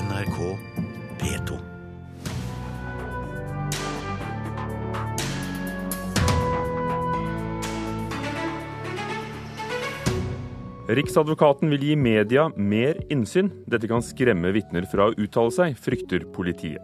NRK 0.00 0.36
P2. 1.20 1.56
Riksadvokaten 10.88 11.68
vil 11.70 11.84
gi 11.84 11.96
media 12.00 12.46
mer 12.56 12.96
innsyn. 13.12 13.50
Dette 13.68 13.90
kan 13.90 14.00
skremme 14.00 14.54
vitner 14.56 14.88
fra 14.88 15.10
å 15.10 15.14
uttale 15.20 15.52
seg, 15.52 15.76
frykter 15.76 16.24
politiet. 16.32 16.80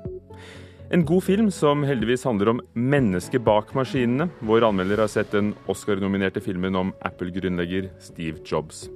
En 0.93 1.03
god 1.09 1.25
film 1.25 1.49
som 1.51 1.89
heldigvis 1.89 2.27
handler 2.29 2.53
om 2.53 2.65
mennesket 2.77 3.43
bak 3.47 3.73
maskinene. 3.79 4.29
Vår 4.45 4.69
anmelder 4.69 5.07
har 5.07 5.11
sett 5.11 5.33
den 5.33 5.55
Oscar-nominerte 5.73 6.45
filmen 6.45 6.77
om 6.77 6.93
Apple-grunnlegger 7.01 7.89
Steve 7.97 8.45
Jobs. 8.45 8.91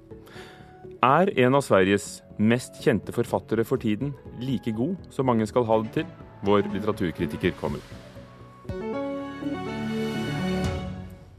Er 1.00 1.32
en 1.40 1.56
av 1.56 1.64
Sveriges 1.64 2.18
mest 2.40 2.80
kjente 2.80 3.12
forfattere 3.12 3.66
for 3.68 3.80
tiden 3.80 4.14
like 4.40 4.72
god 4.72 4.96
som 5.12 5.28
mange 5.28 5.46
skal 5.48 5.66
ha 5.68 5.82
det 5.84 5.92
til? 6.00 6.14
Vår 6.48 6.64
litteraturkritiker 6.72 7.52
kommer. 7.60 7.84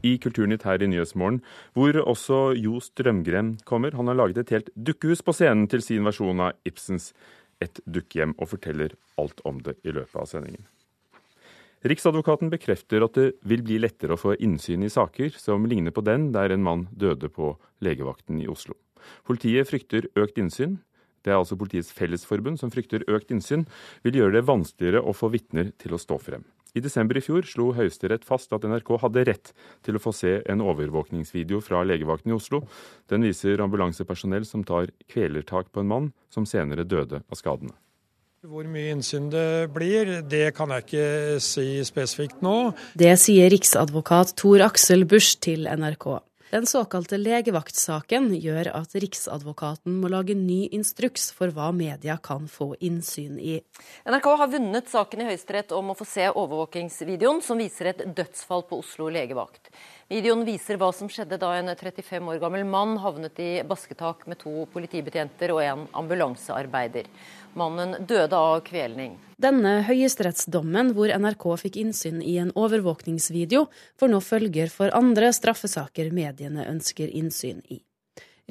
i 0.02 0.16
Kulturnytt 0.18 0.66
her 0.66 0.82
i 0.82 0.88
Nyhetsmorgen, 0.90 1.40
hvor 1.74 1.96
også 2.02 2.40
Jo 2.58 2.80
Strømgren 2.82 3.56
kommer. 3.68 3.94
Han 3.94 4.10
har 4.10 4.18
laget 4.18 4.42
et 4.42 4.52
helt 4.54 4.70
dukkehus 4.74 5.22
på 5.22 5.34
scenen 5.36 5.68
til 5.70 5.82
sin 5.84 6.04
versjon 6.06 6.42
av 6.42 6.58
Ibsens 6.66 7.12
Et 7.62 7.78
dukkehjem, 7.86 8.32
og 8.42 8.48
forteller 8.50 8.96
alt 9.22 9.38
om 9.46 9.60
det 9.62 9.76
i 9.86 9.92
løpet 9.94 10.16
av 10.18 10.26
sendingen. 10.26 10.64
Riksadvokaten 11.86 12.50
bekrefter 12.50 13.04
at 13.06 13.14
det 13.14 13.28
vil 13.46 13.62
bli 13.62 13.76
lettere 13.78 14.16
å 14.16 14.18
få 14.18 14.34
innsyn 14.34 14.82
i 14.82 14.90
saker 14.90 15.30
som 15.38 15.68
ligner 15.70 15.94
på 15.94 16.02
den 16.02 16.32
der 16.34 16.50
en 16.50 16.64
mann 16.66 16.88
døde 16.90 17.30
på 17.30 17.52
legevakten 17.78 18.40
i 18.42 18.48
Oslo. 18.50 18.74
Politiet 19.22 19.70
frykter 19.70 20.08
økt 20.18 20.42
innsyn. 20.42 20.80
Det 21.22 21.32
er 21.32 21.38
altså 21.38 21.58
Politiets 21.58 21.92
Fellesforbund 21.94 22.60
som 22.60 22.72
frykter 22.74 23.06
økt 23.10 23.30
innsyn 23.34 23.66
vil 24.02 24.18
gjøre 24.20 24.38
det 24.38 24.48
vanskeligere 24.48 25.02
å 25.02 25.14
få 25.16 25.30
vitner 25.32 25.70
til 25.82 25.94
å 25.94 26.00
stå 26.02 26.18
frem. 26.22 26.44
I 26.72 26.80
desember 26.80 27.18
i 27.18 27.22
fjor 27.24 27.44
slo 27.44 27.68
Høyesterett 27.76 28.24
fast 28.24 28.54
at 28.56 28.64
NRK 28.64 28.94
hadde 29.02 29.26
rett 29.28 29.52
til 29.84 29.98
å 29.98 30.00
få 30.00 30.14
se 30.16 30.38
en 30.48 30.64
overvåkningsvideo 30.64 31.60
fra 31.60 31.82
legevakten 31.84 32.32
i 32.32 32.36
Oslo. 32.38 32.62
Den 33.12 33.26
viser 33.28 33.60
ambulansepersonell 33.60 34.48
som 34.48 34.64
tar 34.64 34.88
kvelertak 35.12 35.68
på 35.72 35.84
en 35.84 35.92
mann 35.92 36.10
som 36.32 36.48
senere 36.48 36.88
døde 36.88 37.20
av 37.28 37.40
skadene. 37.40 37.76
Hvor 38.42 38.66
mye 38.66 38.90
innsyn 38.90 39.28
det 39.30 39.68
blir, 39.70 40.08
det 40.26 40.48
kan 40.56 40.72
jeg 40.74 40.82
ikke 40.82 41.38
si 41.44 41.66
spesifikt 41.86 42.40
nå. 42.42 42.72
Det 42.98 43.12
sier 43.20 43.52
riksadvokat 43.52 44.32
Tor 44.40 44.64
Aksel 44.66 45.04
Busch 45.06 45.36
til 45.44 45.68
NRK. 45.70 46.08
Den 46.52 46.66
såkalte 46.66 47.16
legevaktsaken 47.16 48.26
gjør 48.36 48.68
at 48.76 48.92
Riksadvokaten 49.00 49.94
må 50.02 50.10
lage 50.12 50.34
ny 50.36 50.66
instruks 50.76 51.30
for 51.32 51.48
hva 51.56 51.70
media 51.72 52.18
kan 52.20 52.44
få 52.44 52.74
innsyn 52.84 53.38
i. 53.40 53.54
NRK 54.04 54.28
har 54.36 54.50
vunnet 54.52 54.90
saken 54.92 55.22
i 55.24 55.30
Høyesterett 55.30 55.72
om 55.72 55.94
å 55.94 55.96
få 55.96 56.04
se 56.04 56.26
overvåkingsvideoen 56.28 57.40
som 57.40 57.62
viser 57.62 57.94
et 57.94 58.04
dødsfall 58.04 58.66
på 58.68 58.82
Oslo 58.84 59.08
legevakt. 59.08 59.72
Videoen 60.12 60.42
viser 60.44 60.76
hva 60.76 60.90
som 60.92 61.08
skjedde 61.08 61.38
da 61.40 61.54
en 61.56 61.70
35 61.72 62.26
år 62.28 62.40
gammel 62.42 62.66
mann 62.68 62.98
havnet 63.00 63.38
i 63.40 63.46
basketak 63.64 64.26
med 64.28 64.42
to 64.42 64.66
politibetjenter 64.74 65.54
og 65.54 65.60
en 65.64 65.86
ambulansearbeider. 65.96 67.06
Mannen 67.56 67.94
døde 68.10 68.36
av 68.36 68.60
kvelning. 68.66 69.14
Denne 69.40 69.78
høyesterettsdommen, 69.88 70.92
hvor 70.92 71.08
NRK 71.16 71.46
fikk 71.62 71.78
innsyn 71.80 72.20
i 72.20 72.34
en 72.42 72.52
overvåkningsvideo, 72.52 73.64
får 73.96 74.12
nå 74.12 74.20
følger 74.20 74.68
for 74.74 74.92
andre 74.92 75.32
straffesaker 75.32 76.12
mediene 76.12 76.68
ønsker 76.68 77.08
innsyn 77.08 77.64
i. 77.72 77.80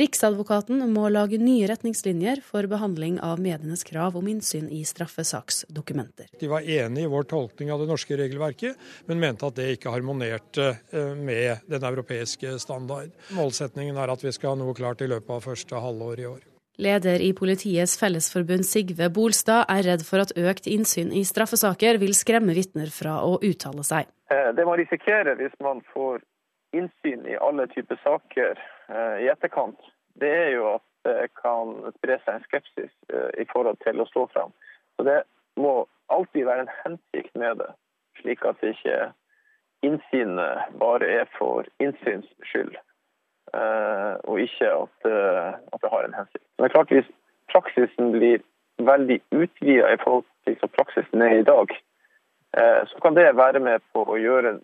Riksadvokaten 0.02 0.82
må 0.90 1.10
lage 1.14 1.38
nye 1.38 1.68
retningslinjer 1.70 2.40
for 2.42 2.66
behandling 2.72 3.20
av 3.22 3.42
medienes 3.44 3.84
krav 3.86 4.16
om 4.18 4.30
innsyn 4.32 4.70
i 4.74 4.80
straffesaksdokumenter. 4.88 6.32
De 6.42 6.50
var 6.50 6.66
enig 6.66 7.04
i 7.06 7.12
vår 7.12 7.28
tolkning 7.30 7.70
av 7.74 7.84
det 7.84 7.90
norske 7.92 8.18
regelverket, 8.18 8.80
men 9.06 9.22
mente 9.22 9.46
at 9.46 9.60
det 9.60 9.68
ikke 9.76 9.94
harmonerte 9.94 10.72
eh, 10.90 11.12
med 11.14 11.68
den 11.70 11.86
europeiske 11.92 12.56
standard. 12.64 13.12
Målsetningen 13.38 14.00
er 14.02 14.16
at 14.16 14.26
vi 14.26 14.34
skal 14.34 14.56
ha 14.56 14.62
noe 14.64 14.74
klart 14.78 15.06
i 15.06 15.12
løpet 15.12 15.36
av 15.38 15.46
første 15.46 15.84
halvår 15.86 16.24
i 16.24 16.28
år. 16.32 16.42
Leder 16.82 17.22
i 17.22 17.30
Politiets 17.38 17.94
Fellesforbund 18.00 18.66
Sigve 18.66 19.12
Bolstad 19.14 19.70
er 19.70 19.86
redd 19.86 20.08
for 20.08 20.24
at 20.24 20.34
økt 20.34 20.66
innsyn 20.72 21.14
i 21.14 21.22
straffesaker 21.28 22.02
vil 22.02 22.18
skremme 22.18 22.58
vitner 22.58 22.90
fra 22.90 23.20
å 23.28 23.38
uttale 23.38 23.86
seg. 23.86 24.10
Eh, 24.34 24.50
det 24.58 24.66
man 24.66 24.82
risikerer 24.82 25.38
hvis 25.38 25.54
man 25.62 25.86
får 25.94 26.24
innsyn 26.74 27.26
i 27.28 27.38
alle 27.38 27.68
typer 27.72 28.00
saker 28.04 28.60
eh, 28.90 29.18
i 29.26 29.30
etterkant, 29.32 29.80
det 30.20 30.32
er 30.32 30.50
jo 30.56 30.68
at 30.76 30.88
det 31.06 31.32
kan 31.40 31.74
spre 31.98 32.18
seg 32.22 32.36
en 32.36 32.46
skepsis 32.46 32.92
eh, 33.14 33.32
i 33.42 33.46
forhold 33.52 33.80
til 33.86 34.02
å 34.02 34.08
stå 34.10 34.28
fram. 34.34 34.54
Så 34.96 35.08
det 35.08 35.22
må 35.60 35.86
alltid 36.14 36.46
være 36.46 36.68
en 36.68 36.76
hensikt 36.84 37.34
med 37.40 37.62
det, 37.62 37.72
slik 38.22 38.46
at 38.46 38.60
det 38.62 38.76
ikke 38.76 39.12
innsynet 39.88 40.78
bare 40.82 41.08
er 41.22 41.30
for 41.38 41.66
innsyns 41.82 42.28
skyld, 42.52 42.76
eh, 43.58 44.14
og 44.30 44.44
ikke 44.44 44.70
at, 44.70 45.10
at, 45.10 45.80
det 45.82 45.94
har 45.94 46.06
en 46.06 46.20
hensikt. 46.20 46.46
Men 46.58 46.66
det 46.66 46.70
er 46.70 46.76
klart 46.78 46.94
Hvis 46.94 47.14
praksisen 47.52 48.12
blir 48.14 48.44
veldig 48.82 49.22
utvida 49.32 49.90
i 49.94 50.02
forhold 50.04 50.28
til 50.46 50.60
som 50.60 50.76
praksisen 50.76 51.22
er 51.22 51.40
i 51.40 51.48
dag, 51.48 51.74
så 52.92 52.98
kan 53.00 53.16
det 53.16 53.30
være 53.40 53.62
med 53.64 53.80
på 53.96 54.02
å 54.12 54.16
gjøre 54.20 54.58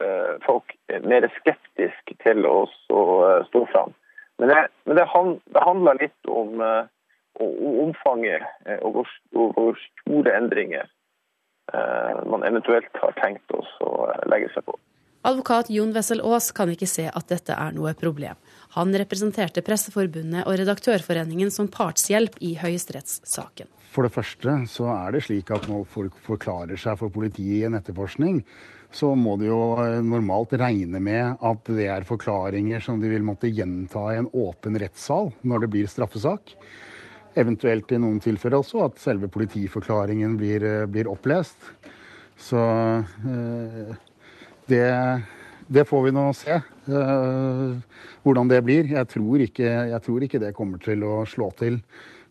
Eh, 0.00 0.34
folk 0.46 0.76
mer 1.04 1.26
skeptiske 1.34 2.14
til 2.24 2.46
å 2.48 2.62
eh, 2.96 3.42
stå 3.50 3.60
fram. 3.68 3.90
Men, 4.40 4.48
det, 4.48 4.60
men 4.88 4.96
det, 4.96 5.06
det, 5.54 5.64
handler 5.66 6.00
litt 6.00 6.30
om, 6.32 6.60
eh, 6.64 6.88
om 7.44 7.80
omfanget 7.86 8.46
og 8.80 8.94
hvor, 8.96 9.12
hvor, 9.56 9.82
store 10.02 10.34
endringer 10.38 10.88
man 12.26 12.42
eventuelt 12.42 12.96
har 12.98 13.12
tenkt 13.20 13.52
oss 13.54 13.68
å 13.86 14.08
legge 14.26 14.48
seg 14.50 14.64
på. 14.66 14.74
Advokat 15.22 15.68
Jon 15.70 15.92
Wessel 15.92 16.22
Aas 16.24 16.48
kan 16.56 16.70
ikke 16.72 16.88
se 16.88 17.04
at 17.06 17.26
dette 17.28 17.52
er 17.52 17.74
noe 17.76 17.92
problem. 17.98 18.38
Han 18.74 18.94
representerte 18.96 19.60
Presseforbundet 19.62 20.46
og 20.48 20.56
Redaktørforeningen 20.56 21.52
som 21.52 21.68
partshjelp 21.68 22.38
i 22.40 22.54
høyesterettssaken. 22.56 23.68
For 23.92 24.06
det 24.06 24.14
første 24.14 24.54
så 24.70 24.88
er 24.94 25.12
det 25.12 25.24
slik 25.26 25.52
at 25.52 25.66
når 25.68 25.84
folk 25.92 26.16
forklarer 26.24 26.80
seg 26.80 26.96
for 27.02 27.12
politiet 27.12 27.58
i 27.58 27.66
en 27.68 27.76
etterforskning, 27.76 28.40
så 28.92 29.12
må 29.14 29.36
de 29.38 29.48
jo 29.50 29.60
eh, 29.78 30.00
normalt 30.02 30.54
regne 30.58 31.00
med 31.02 31.40
at 31.46 31.70
det 31.70 31.86
er 31.92 32.06
forklaringer 32.06 32.82
som 32.82 33.00
de 33.02 33.10
vil 33.12 33.24
måtte 33.26 33.50
gjenta 33.50 34.08
i 34.10 34.18
en 34.18 34.30
åpen 34.34 34.78
rettssal 34.80 35.30
når 35.46 35.64
det 35.64 35.70
blir 35.74 35.90
straffesak. 35.90 36.54
Eventuelt 37.38 37.92
i 37.94 38.00
noen 38.02 38.18
tilfeller 38.22 38.58
også 38.58 38.82
at 38.88 38.98
selve 39.02 39.30
politiforklaringen 39.30 40.34
blir, 40.40 40.66
eh, 40.66 40.86
blir 40.90 41.10
opplest. 41.10 41.70
Så 42.40 42.60
eh, 42.60 43.92
det, 44.70 44.86
det, 45.68 45.86
får 45.86 46.06
vi 46.08 46.14
nå 46.16 46.30
se 46.34 46.58
hvordan 48.24 48.50
det 48.50 48.62
blir. 48.66 48.90
Jeg 48.90 49.06
tror, 49.12 49.44
ikke, 49.44 49.68
jeg 49.92 50.02
tror 50.06 50.26
ikke 50.26 50.42
det 50.42 50.56
kommer 50.56 50.82
til 50.82 51.04
å 51.06 51.20
slå 51.30 51.52
til 51.60 51.78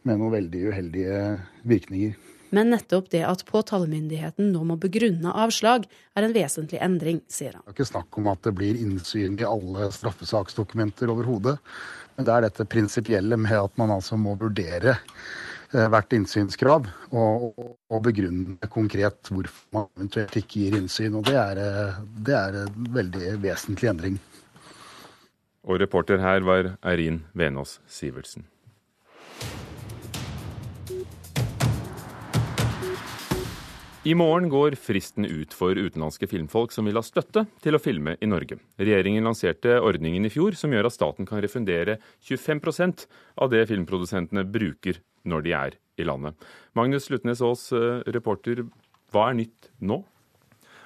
med 0.03 0.19
noen 0.19 0.35
veldig 0.35 0.65
uheldige 0.71 1.21
virkninger. 1.67 2.28
Men 2.55 2.71
nettopp 2.73 3.09
det 3.13 3.21
at 3.27 3.43
påtalemyndigheten 3.45 4.49
nå 4.53 4.63
må 4.71 4.77
begrunne 4.81 5.33
avslag, 5.37 5.85
er 6.17 6.25
en 6.25 6.33
vesentlig 6.35 6.81
endring, 6.81 7.21
sier 7.29 7.53
han. 7.55 7.63
Det 7.65 7.75
er 7.75 7.77
ikke 7.77 7.91
snakk 7.91 8.19
om 8.21 8.29
at 8.31 8.41
det 8.47 8.55
blir 8.57 8.79
innsyn 8.79 9.37
i 9.39 9.47
alle 9.47 9.91
straffesaksdokumenter 9.93 11.11
overhodet. 11.13 11.59
Men 12.17 12.27
det 12.27 12.33
er 12.35 12.47
dette 12.47 12.67
prinsipielle 12.67 13.37
med 13.39 13.55
at 13.55 13.77
man 13.79 13.93
altså 13.95 14.17
må 14.19 14.33
vurdere 14.41 14.97
eh, 14.97 15.85
hvert 15.93 16.17
innsynskrav 16.17 16.89
og, 17.13 17.45
og, 17.55 18.01
begrunne 18.03 18.69
konkret 18.73 19.31
hvorfor 19.31 19.77
man 19.77 19.87
eventuelt 19.95 20.35
ikke 20.41 20.65
gir 20.65 20.79
innsyn. 20.81 21.15
Og 21.15 21.29
det 21.29 21.37
er, 21.39 21.63
eh, 21.63 22.03
det 22.27 22.35
er 22.35 22.61
en 22.65 22.91
veldig 22.97 23.37
vesentlig 23.45 23.93
endring. 23.93 24.19
Og 25.69 25.79
reporter 25.79 26.19
her 26.23 26.43
var 26.43 26.73
Eirin 26.81 27.23
Venås 27.37 27.77
Sivertsen. 27.87 28.47
I 34.07 34.13
morgen 34.15 34.47
går 34.49 34.77
fristen 34.79 35.25
ut 35.27 35.51
for 35.53 35.75
utenlandske 35.75 36.25
filmfolk 36.31 36.71
som 36.71 36.87
vil 36.87 36.95
ha 36.97 37.03
støtte 37.03 37.43
til 37.59 37.75
å 37.75 37.81
filme 37.83 38.13
i 38.23 38.29
Norge. 38.31 38.55
Regjeringen 38.79 39.27
lanserte 39.27 39.75
ordningen 39.83 40.23
i 40.25 40.31
fjor 40.31 40.55
som 40.57 40.71
gjør 40.71 40.87
at 40.87 40.95
staten 40.95 41.27
kan 41.27 41.41
refundere 41.43 41.97
25% 42.25 43.03
av 43.43 43.51
det 43.51 43.65
filmprodusentene 43.69 44.45
bruker 44.47 45.01
når 45.27 45.43
de 45.45 45.53
er 45.57 45.75
i 45.99 46.07
landet. 46.07 46.39
Magnus 46.79 47.09
Lutnes 47.11 47.43
Aas, 47.43 47.67
eh, 47.75 47.99
reporter, 48.15 48.63
hva 49.11 49.29
er 49.29 49.37
nytt 49.41 49.69
nå? 49.83 49.99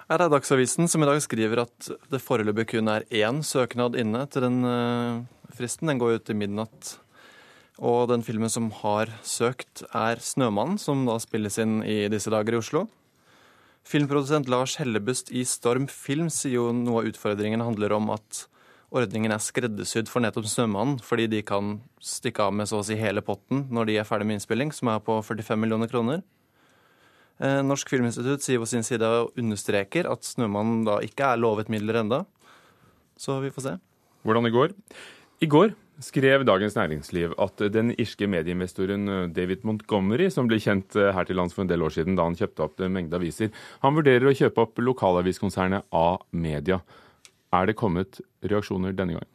Her 0.09 0.25
er 0.25 0.33
Dagsavisen 0.33 0.89
som 0.89 1.05
i 1.05 1.07
dag 1.07 1.21
skriver 1.23 1.63
at 1.63 1.91
det 2.11 2.21
foreløpig 2.21 2.67
kun 2.73 2.89
er 2.91 3.05
én 3.13 3.39
søknad 3.45 3.95
inne 3.95 4.25
til 4.27 4.44
den 4.50 4.59
eh, 4.67 5.21
fristen. 5.53 5.88
Den 5.94 6.01
går 6.01 6.17
ut 6.17 6.33
i 6.33 6.39
midnatt. 6.41 6.97
Og 7.81 8.08
den 8.12 8.22
filmen 8.22 8.52
som 8.54 8.70
har 8.84 9.10
søkt, 9.24 9.81
er 9.94 10.18
'Snømannen', 10.22 10.78
som 10.78 11.06
da 11.06 11.18
spilles 11.18 11.58
inn 11.58 11.81
i 11.84 12.08
disse 12.08 12.30
dager 12.30 12.54
i 12.54 12.62
Oslo. 12.62 12.88
Filmprodusent 13.84 14.48
Lars 14.48 14.78
Hellebust 14.78 15.31
i 15.31 15.44
Storm 15.44 15.88
Film 15.88 16.30
sier 16.30 16.54
jo 16.54 16.72
noe 16.72 17.02
av 17.02 17.08
utfordringen 17.10 17.60
handler 17.60 17.92
om 17.92 18.12
at 18.12 18.48
ordningen 18.94 19.34
er 19.34 19.42
skreddersydd 19.42 20.08
for 20.08 20.22
nettopp 20.22 20.46
Snømannen, 20.46 21.02
fordi 21.02 21.28
de 21.28 21.42
kan 21.42 21.81
stikke 22.00 22.46
av 22.46 22.54
med 22.54 22.70
så 22.70 22.80
å 22.80 22.86
si 22.86 22.96
hele 22.96 23.22
potten 23.25 23.68
når 23.74 23.90
de 23.90 23.98
er 23.98 24.08
ferdig 24.08 24.28
med 24.30 24.38
innspilling, 24.38 24.72
som 24.72 24.88
er 24.94 25.00
på 25.00 25.18
45 25.25 25.60
millioner 25.60 25.90
kroner. 25.92 26.22
Eh, 27.42 27.62
Norsk 27.66 27.90
Filminstitutt 27.90 28.46
sier 28.46 28.62
på 28.62 28.70
sin 28.70 28.86
side 28.86 29.04
og 29.04 29.34
understreker 29.36 30.08
at 30.12 30.24
Snømannen 30.24 30.86
da 30.86 31.00
ikke 31.02 31.34
er 31.34 31.42
lovet 31.42 31.72
midler 31.74 32.04
enda. 32.04 32.24
Så 33.18 33.42
vi 33.42 33.52
får 33.54 33.66
se. 33.66 33.74
Hvordan 34.24 34.46
det 34.46 34.54
går. 34.54 34.75
I 35.42 35.50
går 35.50 35.74
skrev 36.03 36.44
Dagens 36.47 36.75
Næringsliv 36.77 37.33
at 37.41 37.63
den 37.73 37.94
irske 37.95 38.27
medieinvestoren 38.29 39.31
David 39.33 39.63
Montgomery, 39.67 40.29
som 40.33 40.50
ble 40.50 40.59
kjent 40.61 40.95
her 40.95 41.27
til 41.27 41.39
lands 41.39 41.55
for 41.55 41.65
en 41.65 41.71
del 41.71 41.85
år 41.85 41.95
siden 41.95 42.17
da 42.19 42.27
han 42.27 42.38
kjøpte 42.38 42.65
opp 42.67 42.83
en 42.83 42.94
mengde 42.94 43.17
aviser, 43.17 43.53
han 43.83 43.95
vurderer 43.95 44.29
å 44.29 44.35
kjøpe 44.35 44.67
opp 44.67 44.83
lokalaviskonsernet 44.83 45.88
A-media. 45.95 46.81
Er 47.53 47.69
det 47.69 47.77
kommet 47.79 48.21
reaksjoner 48.44 48.95
denne 48.97 49.17
gangen? 49.17 49.33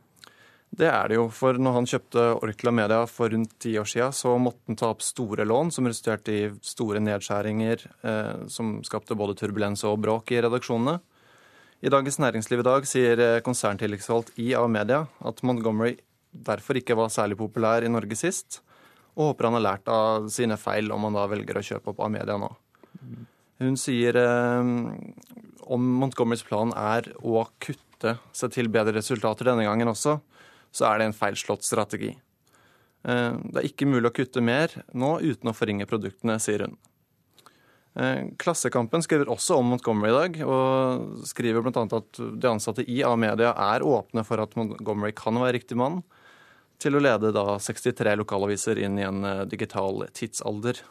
Det 0.68 0.88
er 0.90 1.08
det 1.08 1.16
jo, 1.16 1.28
for 1.32 1.56
når 1.56 1.76
han 1.78 1.86
kjøpte 1.88 2.24
Orkla 2.44 2.72
Media 2.76 3.04
for 3.08 3.32
rundt 3.32 3.54
ti 3.62 3.72
år 3.80 3.88
siden, 3.88 4.12
så 4.12 4.34
måtte 4.40 4.68
han 4.68 4.76
ta 4.76 4.90
opp 4.92 5.04
store 5.04 5.46
lån, 5.48 5.72
som 5.72 5.88
resulterte 5.88 6.34
i 6.34 6.50
store 6.60 7.00
nedskjæringer, 7.00 7.86
eh, 8.04 8.34
som 8.52 8.76
skapte 8.84 9.16
både 9.16 9.36
turbulens 9.38 9.86
og 9.88 10.02
bråk 10.04 10.34
i 10.34 10.42
redaksjonene. 10.44 10.98
I 11.80 11.92
Dagens 11.94 12.18
Næringsliv 12.20 12.60
i 12.60 12.66
dag 12.68 12.86
sier 12.90 13.22
eh, 13.22 13.40
konserntillitsvalgt 13.46 14.34
i 14.42 14.50
A-media 14.58 15.06
at 15.24 15.40
Montgomery 15.46 15.96
derfor 16.32 16.78
ikke 16.78 16.96
var 16.98 17.12
særlig 17.12 17.38
populær 17.40 17.84
i 17.84 17.90
Norge 17.92 18.16
sist, 18.18 18.60
og 19.18 19.32
håper 19.32 19.48
han 19.48 19.58
har 19.58 19.64
lært 19.64 19.90
av 19.90 20.28
sine 20.32 20.58
feil 20.60 20.92
om 20.94 21.08
han 21.08 21.18
da 21.18 21.26
velger 21.30 21.58
å 21.58 21.64
kjøpe 21.70 21.92
opp 21.92 22.02
A-media 22.06 22.38
nå. 22.38 22.50
Hun 23.58 23.74
sier 23.80 24.14
eh, 24.20 24.72
om 25.66 25.88
Montgomerys 26.00 26.44
plan 26.46 26.70
er 26.78 27.10
å 27.18 27.42
kutte 27.58 28.16
seg 28.36 28.54
til 28.54 28.70
bedre 28.70 28.94
resultater 29.00 29.50
denne 29.50 29.66
gangen 29.66 29.90
også, 29.90 30.20
så 30.70 30.90
er 30.90 31.00
det 31.00 31.08
en 31.08 31.16
feilslått 31.16 31.66
strategi. 31.66 32.12
Eh, 33.02 33.32
det 33.34 33.58
er 33.58 33.66
ikke 33.66 33.88
mulig 33.90 34.12
å 34.12 34.14
kutte 34.20 34.44
mer 34.44 34.76
nå 34.94 35.16
uten 35.24 35.50
å 35.50 35.56
forringe 35.56 35.88
produktene, 35.90 36.38
sier 36.42 36.68
hun. 36.68 36.78
Eh, 37.98 38.30
Klassekampen 38.38 39.02
skriver 39.02 39.30
også 39.34 39.58
om 39.58 39.72
Montgomery 39.72 40.12
i 40.12 40.18
dag, 40.20 40.40
og 40.46 41.26
skriver 41.26 41.66
bl.a. 41.66 41.82
at 41.98 42.22
de 42.22 42.50
ansatte 42.52 42.86
i 42.86 43.02
A-media 43.02 43.56
er 43.74 43.82
åpne 43.82 44.22
for 44.28 44.44
at 44.44 44.54
Montgomery 44.58 45.10
kan 45.18 45.42
være 45.42 45.58
riktig 45.58 45.78
mann 45.80 46.04
til 46.78 46.96
å 46.96 47.02
lede 47.02 47.32
da 47.34 47.58
63 47.62 48.16
lokalaviser 48.20 48.80
inn 48.82 48.98
i 49.00 49.06
en 49.06 49.24
eh, 49.26 49.44
digital 49.50 50.06
tidsalder. 50.14 50.84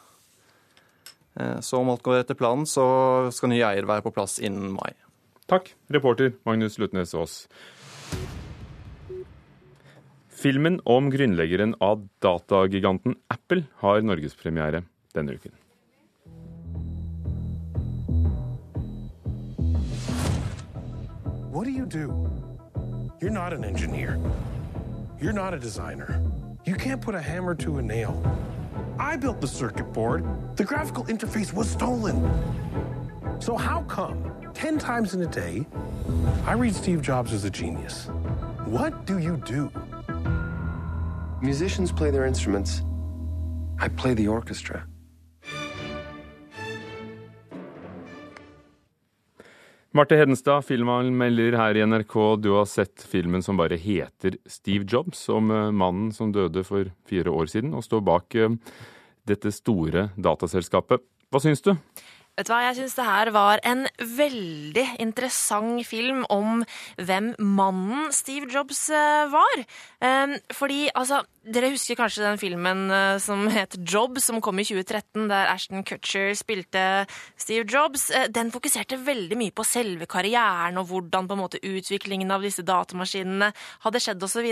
Så 1.61 1.77
om 1.77 1.91
alt 1.93 2.01
går 2.01 2.23
etter 2.23 2.33
planen, 2.33 2.63
så 2.65 2.83
skal 3.29 3.51
ny 3.51 3.59
eier 3.61 3.85
være 3.85 4.01
på 4.01 4.09
plass 4.15 4.39
innen 4.41 4.71
mai. 4.73 4.95
Takk, 5.45 5.69
reporter 5.93 6.31
Magnus 6.49 6.79
Lutnes 6.81 7.13
Aas. 7.13 7.35
Filmen 10.37 10.79
om 10.85 11.07
grunnleggeren 11.09 11.75
av 11.81 12.03
datagiganten 12.21 13.15
Apple 13.33 13.63
har 13.81 14.03
norgespremiere 14.05 14.83
denne 15.13 15.37
uken. 15.37 15.53
What 21.51 21.65
do 21.65 21.71
you 21.71 21.87
do? 21.87 22.29
You're 23.19 23.31
not 23.31 23.53
an 23.53 23.63
engineer. 23.63 24.19
You're 25.19 25.33
not 25.33 25.53
a 25.53 25.59
designer. 25.59 26.21
You 26.63 26.75
can't 26.75 27.01
put 27.01 27.15
a 27.15 27.21
hammer 27.21 27.55
to 27.55 27.79
a 27.79 27.81
nail. 27.81 28.21
I 28.99 29.15
built 29.15 29.41
the 29.41 29.47
circuit 29.47 29.91
board. 29.91 30.23
The 30.57 30.63
graphical 30.63 31.05
interface 31.05 31.51
was 31.51 31.67
stolen. 31.67 32.21
So 33.39 33.57
how 33.57 33.81
come 33.83 34.31
10 34.53 34.77
times 34.77 35.15
in 35.15 35.21
a 35.23 35.27
day 35.27 35.65
I 36.45 36.53
read 36.53 36.75
Steve 36.75 37.01
Jobs 37.01 37.33
as 37.33 37.45
a 37.45 37.49
genius? 37.49 38.09
What 38.65 39.05
do 39.05 39.17
you 39.17 39.37
do? 39.37 39.71
Musicians 41.41 41.91
play 41.91 42.11
their 42.11 42.25
instruments. 42.25 42.83
I 43.79 43.87
play 43.87 44.13
the 44.13 44.27
orchestra. 44.27 44.85
Marte 49.97 50.13
Hedenstad, 50.13 50.61
filmanmelder 50.67 51.55
her 51.57 51.77
i 51.79 51.81
NRK. 51.81 52.13
Du 52.37 52.51
har 52.53 52.67
sett 52.69 53.01
filmen 53.09 53.41
som 53.41 53.57
bare 53.57 53.79
heter 53.81 54.35
Steve 54.45 54.85
Jobs, 54.85 55.23
om 55.33 55.49
eh, 55.49 55.71
mannen 55.73 56.11
som 56.13 56.29
døde 56.35 56.61
for 56.67 56.91
fire 57.09 57.33
år 57.33 57.49
siden, 57.49 57.73
og 57.73 57.81
står 57.81 58.03
bak 58.05 58.37
eh, 58.37 58.53
dette 59.25 59.49
store 59.55 60.11
dataselskapet. 60.13 61.01
Hva 61.33 61.41
syns 61.41 61.65
du? 61.65 61.71
Vet 62.37 62.45
du 62.45 62.53
hva, 62.53 62.59
Jeg 62.67 62.77
syns 62.77 62.93
det 62.99 63.07
her 63.07 63.31
var 63.33 63.63
en 63.65 63.87
veldig 63.97 64.85
interessant 65.01 65.81
film 65.89 66.21
om 66.29 66.61
hvem 67.01 67.33
mannen 67.41 68.13
Steve 68.13 68.51
Jobs 68.53 68.83
eh, 68.93 69.25
var. 69.33 69.65
Fordi, 70.53 70.91
altså 70.93 71.23
dere 71.53 71.71
husker 71.71 71.97
kanskje 71.97 72.25
den 72.25 72.39
filmen 72.41 72.87
uh, 72.91 73.17
som 73.21 73.45
het 73.57 73.77
Job, 73.79 74.19
som 74.23 74.41
kom 74.43 74.59
i 74.59 74.65
2013, 74.67 75.27
der 75.31 75.51
Ashton 75.53 75.85
Kutcher 75.87 76.33
spilte 76.37 77.05
Steve 77.39 77.65
Jobs. 77.67 78.09
Uh, 78.11 78.27
den 78.33 78.51
fokuserte 78.53 78.99
veldig 79.05 79.37
mye 79.39 79.55
på 79.55 79.65
selve 79.67 80.07
karrieren 80.09 80.79
og 80.79 80.89
hvordan 80.91 81.29
på 81.29 81.37
en 81.37 81.43
måte 81.43 81.61
utviklingen 81.63 82.31
av 82.33 82.45
disse 82.45 82.65
datamaskinene 82.67 83.51
hadde 83.85 84.03
skjedd 84.03 84.27
osv. 84.27 84.49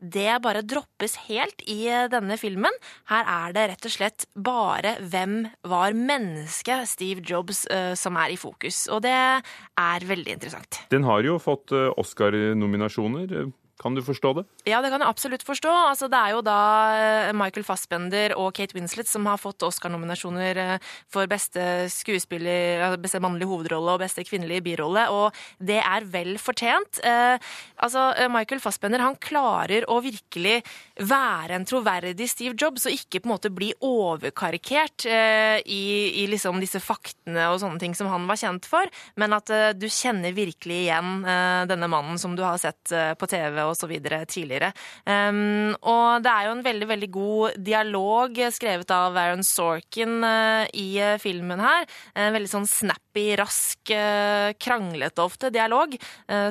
Det 0.00 0.28
bare 0.44 0.64
droppes 0.66 1.18
helt 1.28 1.64
i 1.68 1.82
uh, 1.90 2.08
denne 2.12 2.38
filmen. 2.40 2.80
Her 3.10 3.28
er 3.28 3.56
det 3.56 3.68
rett 3.74 3.90
og 3.90 3.96
slett 3.96 4.28
bare 4.34 4.96
hvem 5.00 5.42
var 5.68 5.96
mennesket 5.96 6.88
Steve 6.90 7.24
Jobs 7.26 7.64
som 7.98 8.16
er 8.18 8.32
i 8.32 8.38
fokus. 8.40 8.84
Og 8.92 9.02
det 9.04 9.12
er 9.12 10.06
veldig 10.06 10.34
interessant. 10.36 10.80
Den 10.92 11.04
har 11.06 11.22
jo 11.26 11.36
fått 11.42 11.72
Oscar-nominasjoner. 11.72 13.50
Kan 13.80 13.96
du 13.96 14.02
forstå 14.04 14.32
det? 14.36 14.44
Ja, 14.68 14.82
det 14.84 14.90
kan 14.92 15.00
jeg 15.00 15.08
absolutt 15.08 15.44
forstå. 15.46 15.70
Altså, 15.72 16.10
det 16.12 16.18
er 16.20 16.34
jo 16.34 16.42
da 16.44 16.58
eh, 16.92 17.30
Michael 17.36 17.64
Fassbender 17.64 18.34
og 18.36 18.52
Kate 18.56 18.76
Winslet 18.76 19.08
som 19.08 19.24
har 19.30 19.40
fått 19.40 19.64
Oscar-nominasjoner 19.64 20.60
eh, 20.60 20.90
for 21.08 21.30
beste 21.30 21.88
skuespiller, 21.92 22.98
beste 23.00 23.22
mannlige 23.24 23.48
hovedrolle 23.48 23.96
og 23.96 24.02
beste 24.04 24.24
kvinnelige 24.28 24.66
birolle, 24.68 25.06
og 25.08 25.36
det 25.56 25.80
er 25.80 26.04
vel 26.12 26.36
fortjent. 26.42 27.00
Eh, 27.06 27.40
altså, 27.80 28.10
Michael 28.32 28.60
Fassbender 28.60 29.00
han 29.00 29.16
klarer 29.20 29.88
å 29.88 30.00
virkelig 30.04 30.60
være 31.00 31.56
en 31.56 31.66
troverdig 31.68 32.28
Steve 32.28 32.56
Jobs 32.58 32.84
og 32.88 32.94
ikke 32.94 33.22
på 33.22 33.28
en 33.28 33.34
måte 33.34 33.52
bli 33.54 33.70
overkarikert 33.84 35.06
eh, 35.08 35.58
i, 35.64 35.84
i, 36.20 36.26
liksom 36.30 36.60
disse 36.60 36.82
faktene 36.84 37.48
og 37.50 37.60
sånne 37.62 37.80
ting 37.80 37.96
som 37.96 38.10
han 38.12 38.28
var 38.28 38.40
kjent 38.40 38.68
for, 38.68 38.92
men 39.20 39.36
at 39.36 39.52
eh, 39.54 39.70
du 39.72 39.88
kjenner 39.88 40.36
virkelig 40.36 40.82
igjen 40.84 41.24
eh, 41.24 41.64
denne 41.70 41.88
mannen 41.90 42.20
som 42.20 42.36
du 42.36 42.44
har 42.44 42.60
sett 42.60 42.78
på 42.90 43.26
TV 43.30 43.62
osv. 43.72 43.92
tidligere. 44.30 44.72
Um, 45.04 45.74
og 45.80 46.24
det 46.24 46.32
er 46.32 46.48
jo 46.48 46.54
en 46.56 46.64
veldig, 46.64 46.88
veldig 46.90 47.10
god 47.14 47.60
dialog 47.70 48.40
skrevet 48.54 48.90
av 48.94 49.16
Aaron 49.18 49.44
Sorkin 49.46 50.20
uh, 50.24 50.64
i 50.76 50.88
uh, 51.00 51.16
filmen 51.22 51.60
her. 51.62 51.86
En 52.14 52.34
veldig 52.34 52.50
sånn 52.50 52.68
snappy, 52.68 53.26
rask, 53.40 53.80
uh, 53.94 54.52
kranglete 54.60 55.22
ofte 55.22 55.50
dialog 55.52 55.92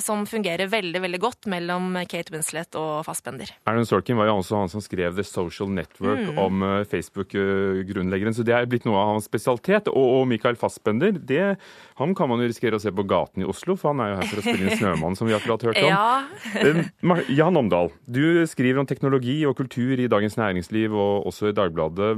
som 0.03 0.25
fungerer 0.27 0.69
veldig, 0.69 0.99
veldig 1.01 1.19
godt 1.21 1.47
mellom 1.51 1.93
Kate 2.09 2.33
Winslet 2.33 2.75
og 2.79 3.05
Fassbender. 3.07 3.51
Aaron 3.69 3.88
Sorkin 3.88 4.17
var 4.19 4.29
jo 4.29 4.38
også 4.39 4.59
han 4.59 4.71
som 4.71 4.83
skrev 4.83 5.15
The 5.15 5.23
Social 5.25 5.71
Network 5.71 6.21
mm. 6.27 6.39
om 6.41 6.63
Facebook-grunnleggeren, 6.89 8.35
så 8.35 8.45
det 8.47 8.55
er 8.55 8.67
blitt 8.69 8.88
noe 8.88 8.99
av 8.99 9.13
hans 9.13 9.29
spesialitet. 9.29 9.89
Og, 9.91 10.19
og 10.19 10.27
Michael 10.29 10.59
Fassbender, 10.59 11.15
det, 11.15 11.55
han 12.01 12.15
kan 12.17 12.31
man 12.31 12.43
jo 12.43 12.49
risikere 12.49 12.79
å 12.79 12.83
se 12.83 12.93
på 12.95 13.05
gaten 13.09 13.43
i 13.43 13.47
Oslo, 13.49 13.75
for 13.79 13.93
han 13.93 14.03
er 14.03 14.13
jo 14.13 14.19
her 14.19 14.29
for 14.31 14.41
å 14.41 14.45
spille 14.45 14.67
inn 14.67 14.77
Snømann, 14.81 15.17
som 15.19 15.29
vi 15.29 15.35
akkurat 15.38 15.65
hørte 15.69 15.85
om. 15.85 15.91
Ja. 15.91 16.73
Jan 17.31 17.57
Omdal, 17.57 17.89
du 18.05 18.45
skriver 18.49 18.81
om 18.81 18.87
teknologi 18.89 19.41
og 19.47 19.57
kultur 19.57 19.99
i 19.99 20.09
Dagens 20.11 20.37
Næringsliv 20.39 20.93
og 20.93 21.27
også 21.29 21.49
i 21.49 21.55
Dagbladet. 21.57 22.11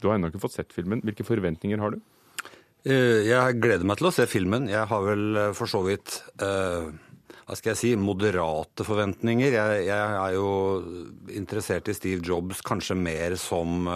Du 0.00 0.08
har 0.08 0.16
ennå 0.16 0.30
ikke 0.30 0.42
fått 0.42 0.56
sett 0.56 0.74
filmen. 0.74 1.02
Hvilke 1.04 1.26
forventninger 1.26 1.80
har 1.82 1.94
du? 1.94 2.00
Eh, 2.88 3.26
jeg 3.28 3.58
gleder 3.60 3.84
meg 3.84 4.00
til 4.00 4.08
å 4.08 4.14
se 4.14 4.26
filmen. 4.30 4.68
Jeg 4.70 4.88
har 4.88 5.04
vel 5.04 5.24
eh, 5.36 5.52
for 5.56 5.68
så 5.68 5.82
vidt 5.84 6.16
uh, 6.40 6.88
hva 7.44 7.58
skal 7.58 7.74
jeg 7.74 7.80
si, 7.80 7.90
moderate 8.00 8.86
forventninger. 8.86 9.52
Jeg, 9.58 9.82
jeg, 9.90 10.14
er 10.22 10.36
jo 10.38 10.48
interessert 11.36 11.90
i 11.90 11.96
Steve 11.96 12.24
Jobs 12.24 12.62
kanskje 12.64 12.96
mer 12.96 13.36
som 13.40 13.90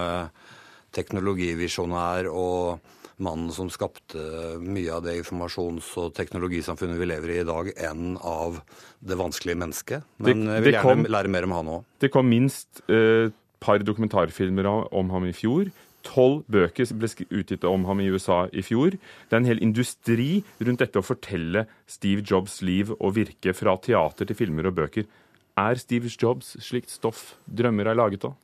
teknologivisjonær 0.95 2.29
og 2.31 2.83
mannen 3.23 3.53
som 3.55 3.71
skapte 3.73 4.19
mye 4.63 4.91
av 4.95 5.05
det 5.07 5.17
informasjons- 5.21 5.93
og 6.03 6.13
teknologisamfunnet 6.17 6.99
vi 7.01 7.09
lever 7.09 7.35
i 7.35 7.41
i 7.43 7.47
dag, 7.47 7.71
enn 7.77 8.19
av 8.19 8.61
det 9.05 9.19
vanskelige 9.21 9.61
mennesket. 9.61 10.05
Men 10.25 10.47
jeg 10.51 10.67
vil 10.67 10.77
gjerne 10.79 11.13
lære 11.13 11.33
mer 11.33 11.49
om 11.49 11.57
han 11.59 11.73
òg. 11.79 11.89
Det 12.03 12.13
kom 12.15 12.29
minst 12.31 12.83
et 12.89 12.95
eh, 12.95 13.35
par 13.65 13.83
dokumentarfilmer 13.85 14.69
om 14.69 15.11
ham 15.15 15.27
i 15.29 15.35
fjor. 15.37 15.71
Tolv 16.05 16.43
bøker 16.53 16.91
ble 17.01 17.09
utgitt 17.33 17.65
om 17.65 17.87
ham 17.89 18.03
i 18.03 18.11
USA 18.13 18.45
i 18.53 18.63
fjor. 18.65 18.97
Det 18.99 19.33
er 19.33 19.41
en 19.41 19.49
hel 19.49 19.63
industri 19.65 20.45
rundt 20.61 20.83
dette 20.85 21.01
å 21.01 21.07
fortelle 21.07 21.65
Steve 21.89 22.25
Jobs' 22.25 22.61
liv 22.63 22.93
og 22.99 23.17
virke 23.17 23.55
fra 23.57 23.79
teater 23.81 24.29
til 24.29 24.37
filmer 24.37 24.69
og 24.69 24.77
bøker. 24.77 25.09
Er 25.57 25.79
Steve 25.81 26.11
Jobs 26.11 26.57
slikt 26.61 26.93
stoff 26.93 27.37
drømmer 27.47 27.89
er 27.89 27.97
laget 27.97 28.27
av? 28.29 28.35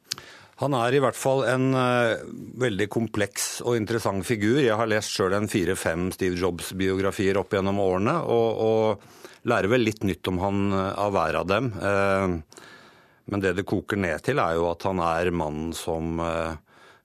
Han 0.61 0.77
er 0.77 0.95
i 0.95 1.01
hvert 1.01 1.17
fall 1.17 1.47
en 1.49 1.71
uh, 1.73 2.21
veldig 2.61 2.87
kompleks 2.93 3.63
og 3.65 3.79
interessant 3.79 4.27
figur. 4.29 4.61
Jeg 4.61 4.77
har 4.77 4.91
lest 4.91 5.15
sjøl 5.15 5.39
en 5.39 5.49
fire-fem 5.49 6.11
Steve 6.13 6.37
Jobs-biografier 6.41 7.41
opp 7.41 7.57
gjennom 7.57 7.81
årene. 7.81 8.19
og, 8.29 8.61
og 8.61 9.49
lærer 9.49 9.71
vel 9.73 9.87
litt 9.89 10.03
nytt 10.05 10.29
om 10.29 10.37
han 10.43 10.73
av 10.77 11.15
hver 11.15 11.39
av 11.39 11.47
dem. 11.49 11.71
Men 13.25 13.41
det 13.41 13.55
det 13.57 13.65
koker 13.65 13.97
ned 13.97 14.21
til, 14.27 14.37
er 14.37 14.59
jo 14.59 14.67
at 14.69 14.85
han 14.85 15.01
er 15.01 15.31
mannen 15.33 15.73
som 15.73 16.21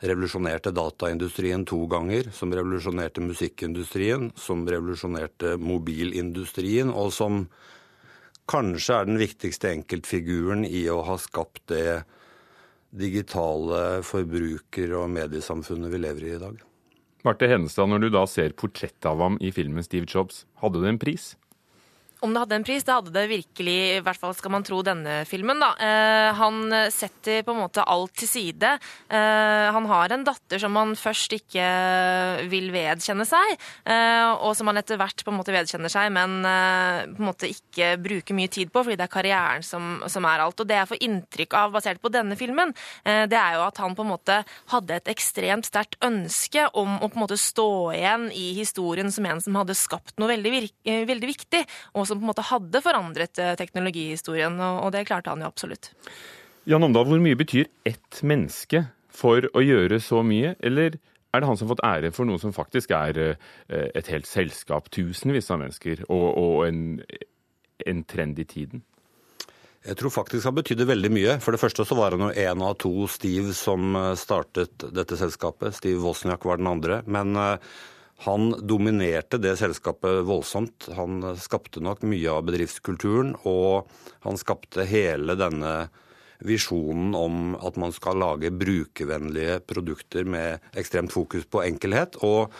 revolusjonerte 0.03 0.73
dataindustrien 0.75 1.65
to 1.67 1.85
ganger, 1.87 2.29
som 2.35 2.53
revolusjonerte 2.53 3.23
musikkindustrien, 3.23 4.31
som 4.35 4.65
revolusjonerte 4.67 5.55
mobilindustrien, 5.61 6.91
og 6.91 7.13
som 7.15 7.45
kanskje 8.49 8.99
er 8.99 9.07
den 9.09 9.21
viktigste 9.21 9.71
enkeltfiguren 9.71 10.65
i 10.67 10.85
å 10.91 11.01
ha 11.07 11.17
skapt 11.21 11.63
det 11.71 12.03
digitale 12.95 14.01
forbruker- 14.05 14.95
og 14.99 15.09
mediesamfunnet 15.13 15.91
vi 15.93 16.01
lever 16.01 16.27
i 16.27 16.35
i 16.35 16.41
dag. 16.41 16.61
Marte 17.25 17.49
Henestad, 17.49 17.89
når 17.89 18.05
du 18.05 18.09
da 18.13 18.25
ser 18.29 18.53
portrettet 18.53 19.07
av 19.09 19.21
ham 19.23 19.39
i 19.41 19.51
filmen 19.51 19.83
Steve 19.83 20.05
Jobs, 20.05 20.43
hadde 20.61 20.83
det 20.83 20.91
en 20.91 21.01
pris? 21.01 21.33
Om 22.25 22.33
det 22.33 22.41
hadde 22.41 22.57
en 22.57 22.65
pris, 22.65 22.85
det 22.85 22.95
hadde 22.95 23.13
det 23.13 23.25
virkelig, 23.29 23.77
i 23.95 24.01
hvert 24.05 24.19
fall 24.19 24.33
skal 24.37 24.55
man 24.55 24.65
tro 24.65 24.81
denne 24.85 25.19
filmen. 25.29 25.61
da. 25.61 25.71
Eh, 25.77 26.29
han 26.39 26.73
setter 26.93 27.43
på 27.45 27.53
en 27.53 27.61
måte 27.61 27.85
alt 27.85 28.15
til 28.17 28.29
side. 28.29 28.71
Eh, 29.13 29.67
han 29.75 29.85
har 29.91 30.13
en 30.15 30.25
datter 30.25 30.61
som 30.61 30.75
han 30.79 30.95
først 30.97 31.35
ikke 31.37 31.67
vil 32.49 32.71
vedkjenne 32.73 33.25
seg, 33.27 33.55
eh, 33.85 34.31
og 34.33 34.55
som 34.57 34.71
han 34.71 34.81
etter 34.81 34.97
hvert 34.99 35.21
på 35.21 35.31
en 35.31 35.37
måte 35.37 35.53
vedkjenner 35.53 35.91
seg, 35.91 36.09
men 36.15 36.39
eh, 36.49 37.05
på 37.13 37.21
en 37.21 37.29
måte 37.29 37.49
ikke 37.51 37.93
bruker 38.01 38.37
mye 38.37 38.51
tid 38.51 38.73
på, 38.73 38.83
fordi 38.83 38.97
det 38.99 39.05
er 39.05 39.13
karrieren 39.13 39.65
som, 39.65 40.01
som 40.11 40.25
er 40.25 40.43
alt. 40.43 40.59
Og 40.59 40.69
det 40.69 40.79
jeg 40.79 40.91
får 40.91 41.03
inntrykk 41.05 41.57
av 41.61 41.75
basert 41.75 42.01
på 42.01 42.11
denne 42.13 42.37
filmen, 42.39 42.73
eh, 43.05 43.25
det 43.29 43.39
er 43.39 43.59
jo 43.59 43.65
at 43.67 43.83
han 43.83 43.95
på 43.97 44.05
en 44.05 44.13
måte 44.15 44.41
hadde 44.73 44.97
et 44.97 45.13
ekstremt 45.13 45.69
sterkt 45.69 45.99
ønske 46.05 46.67
om 46.73 46.97
å 46.97 47.09
på 47.09 47.19
en 47.19 47.25
måte 47.27 47.39
stå 47.39 47.69
igjen 47.95 48.29
i 48.33 48.47
historien 48.57 49.11
som 49.13 49.29
en 49.29 49.43
som 49.43 49.61
hadde 49.61 49.77
skapt 49.77 50.17
noe 50.21 50.31
veldig, 50.33 50.55
virke, 50.57 50.99
veldig 51.09 51.31
viktig. 51.35 51.63
og 51.93 52.07
som 52.07 52.14
på 52.19 52.25
en 52.25 52.31
måte 52.31 52.45
hadde 52.49 52.81
forandret 52.83 53.41
eh, 53.41 53.55
teknologihistorien, 53.59 54.57
og 54.59 54.91
det 54.95 55.05
klarte 55.09 55.33
han 55.33 55.43
jo 55.43 55.49
absolutt. 55.51 55.91
Jan 56.65 56.85
Omdal, 56.85 57.05
hvor 57.09 57.21
mye 57.21 57.37
betyr 57.37 57.67
ett 57.85 58.21
menneske 58.25 58.87
for 59.13 59.45
å 59.53 59.61
gjøre 59.63 59.99
så 60.03 60.23
mye, 60.25 60.55
eller 60.65 60.97
er 61.35 61.43
det 61.43 61.49
han 61.49 61.57
som 61.59 61.67
har 61.67 61.75
fått 61.75 61.85
ære 61.85 62.11
for 62.15 62.27
noe 62.27 62.41
som 62.41 62.55
faktisk 62.55 62.93
er 62.95 63.19
eh, 63.21 63.87
et 63.93 64.09
helt 64.11 64.27
selskap, 64.29 64.89
tusenvis 64.93 65.51
av 65.51 65.61
mennesker, 65.61 66.05
og, 66.09 66.27
og 66.41 66.59
en, 66.67 66.83
en, 67.85 68.03
trend 68.07 68.39
i 68.39 68.47
tiden? 68.49 68.85
Jeg 69.85 69.99
tror 69.99 70.13
faktisk 70.15 70.47
han 70.49 70.55
betydde 70.57 70.87
veldig 70.89 71.11
mye. 71.13 71.35
For 71.43 71.53
det 71.53 71.61
første 71.61 71.85
så 71.85 71.97
var 71.97 72.15
han 72.15 72.25
jo 72.25 72.45
en 72.47 72.63
av 72.65 72.77
to 72.81 73.05
Steve 73.11 73.53
som 73.53 73.93
eh, 73.99 74.13
startet 74.17 74.87
dette 74.95 75.19
selskapet. 75.19 75.75
Steve 75.77 76.01
Wozniak 76.01 76.47
var 76.47 76.61
den 76.61 76.71
andre. 76.71 77.03
Men 77.05 77.35
han 78.23 78.53
dominerte 78.67 79.37
det 79.41 79.57
selskapet 79.59 80.23
voldsomt. 80.27 80.87
Han 80.95 81.19
skapte 81.39 81.83
nok 81.83 82.05
mye 82.07 82.31
av 82.31 82.45
bedriftskulturen, 82.47 83.35
og 83.43 83.91
han 84.23 84.39
skapte 84.39 84.87
hele 84.87 85.35
denne 85.39 85.75
visjonen 86.45 87.15
om 87.15 87.53
at 87.59 87.77
man 87.79 87.93
skal 87.95 88.19
lage 88.19 88.53
brukervennlige 88.55 89.59
produkter 89.67 90.27
med 90.27 90.63
ekstremt 90.79 91.13
fokus 91.15 91.47
på 91.47 91.63
enkelhet. 91.65 92.17
Og 92.23 92.53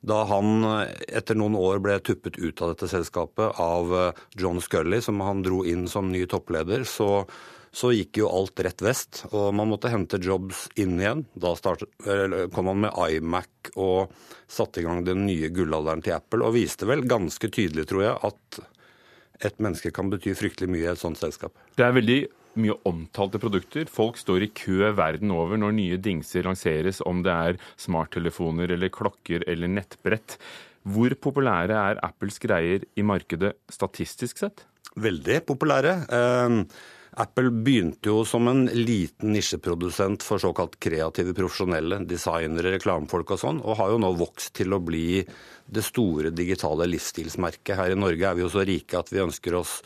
da 0.00 0.22
han 0.30 0.64
etter 1.10 1.36
noen 1.36 1.58
år 1.58 1.82
ble 1.84 1.98
tuppet 2.00 2.38
ut 2.38 2.62
av 2.62 2.74
dette 2.74 2.88
selskapet 2.90 3.58
av 3.60 3.92
John 4.38 4.62
Scully, 4.62 5.02
som 5.04 5.20
han 5.26 5.42
dro 5.44 5.64
inn 5.66 5.88
som 5.90 6.12
ny 6.12 6.22
toppleder, 6.30 6.86
så 6.88 7.26
så 7.70 7.92
gikk 7.94 8.18
jo 8.18 8.30
alt 8.30 8.60
rett 8.66 8.82
vest, 8.82 9.24
og 9.30 9.52
man 9.54 9.70
måtte 9.70 9.92
hente 9.92 10.18
jobs 10.22 10.64
inn 10.80 10.96
igjen. 10.98 11.22
Da 11.38 11.52
startet, 11.58 11.90
kom 12.54 12.66
man 12.66 12.82
med 12.86 12.98
iMac 13.14 13.70
og 13.78 14.10
satte 14.50 14.82
i 14.82 14.86
gang 14.86 15.04
den 15.06 15.22
nye 15.28 15.52
gullalderen 15.54 16.02
til 16.02 16.16
Apple, 16.16 16.42
og 16.46 16.56
viste 16.58 16.88
vel 16.90 17.06
ganske 17.08 17.50
tydelig, 17.52 17.86
tror 17.90 18.06
jeg, 18.08 18.18
at 18.26 18.60
et 19.46 19.62
menneske 19.62 19.92
kan 19.94 20.10
bety 20.12 20.34
fryktelig 20.36 20.68
mye 20.72 20.84
i 20.88 20.92
et 20.92 21.00
sånt 21.00 21.20
selskap. 21.20 21.54
Det 21.78 21.86
er 21.86 21.96
veldig 21.96 22.20
mye 22.60 22.76
omtalte 22.88 23.38
produkter. 23.40 23.86
Folk 23.90 24.18
står 24.20 24.44
i 24.44 24.50
kø 24.52 24.90
verden 24.98 25.30
over 25.34 25.60
når 25.60 25.76
nye 25.76 26.00
dingser 26.02 26.48
lanseres, 26.48 27.00
om 27.06 27.22
det 27.24 27.32
er 27.32 27.60
smarttelefoner 27.80 28.74
eller 28.74 28.92
klokker 28.92 29.46
eller 29.50 29.70
nettbrett. 29.70 30.36
Hvor 30.90 31.14
populære 31.22 31.76
er 31.76 32.00
Apples 32.04 32.40
greier 32.42 32.84
i 32.98 33.04
markedet 33.06 33.54
statistisk 33.70 34.42
sett? 34.42 34.64
Veldig 34.98 35.44
populære. 35.46 35.94
Eh, 36.10 36.56
Apple 37.20 37.50
begynte 37.52 38.08
jo 38.10 38.22
som 38.24 38.48
en 38.48 38.64
liten 38.72 39.34
nisjeprodusent 39.34 40.24
for 40.24 40.40
såkalt 40.40 40.78
kreative 40.80 41.34
profesjonelle, 41.36 42.00
designere, 42.08 42.74
reklamefolk 42.76 43.34
og 43.34 43.40
sånn, 43.42 43.58
og 43.60 43.76
har 43.80 43.92
jo 43.92 43.98
nå 44.00 44.12
vokst 44.20 44.54
til 44.56 44.72
å 44.72 44.80
bli 44.82 45.22
det 45.70 45.84
store 45.86 46.32
digitale 46.34 46.88
livsstilsmerket. 46.90 47.76
Her 47.78 47.94
i 47.94 47.98
Norge 47.98 48.28
er 48.28 48.38
vi 48.38 48.44
jo 48.44 48.52
så 48.52 48.64
rike 48.66 49.00
at 49.00 49.12
vi 49.12 49.22
ønsker 49.22 49.58
oss 49.60 49.80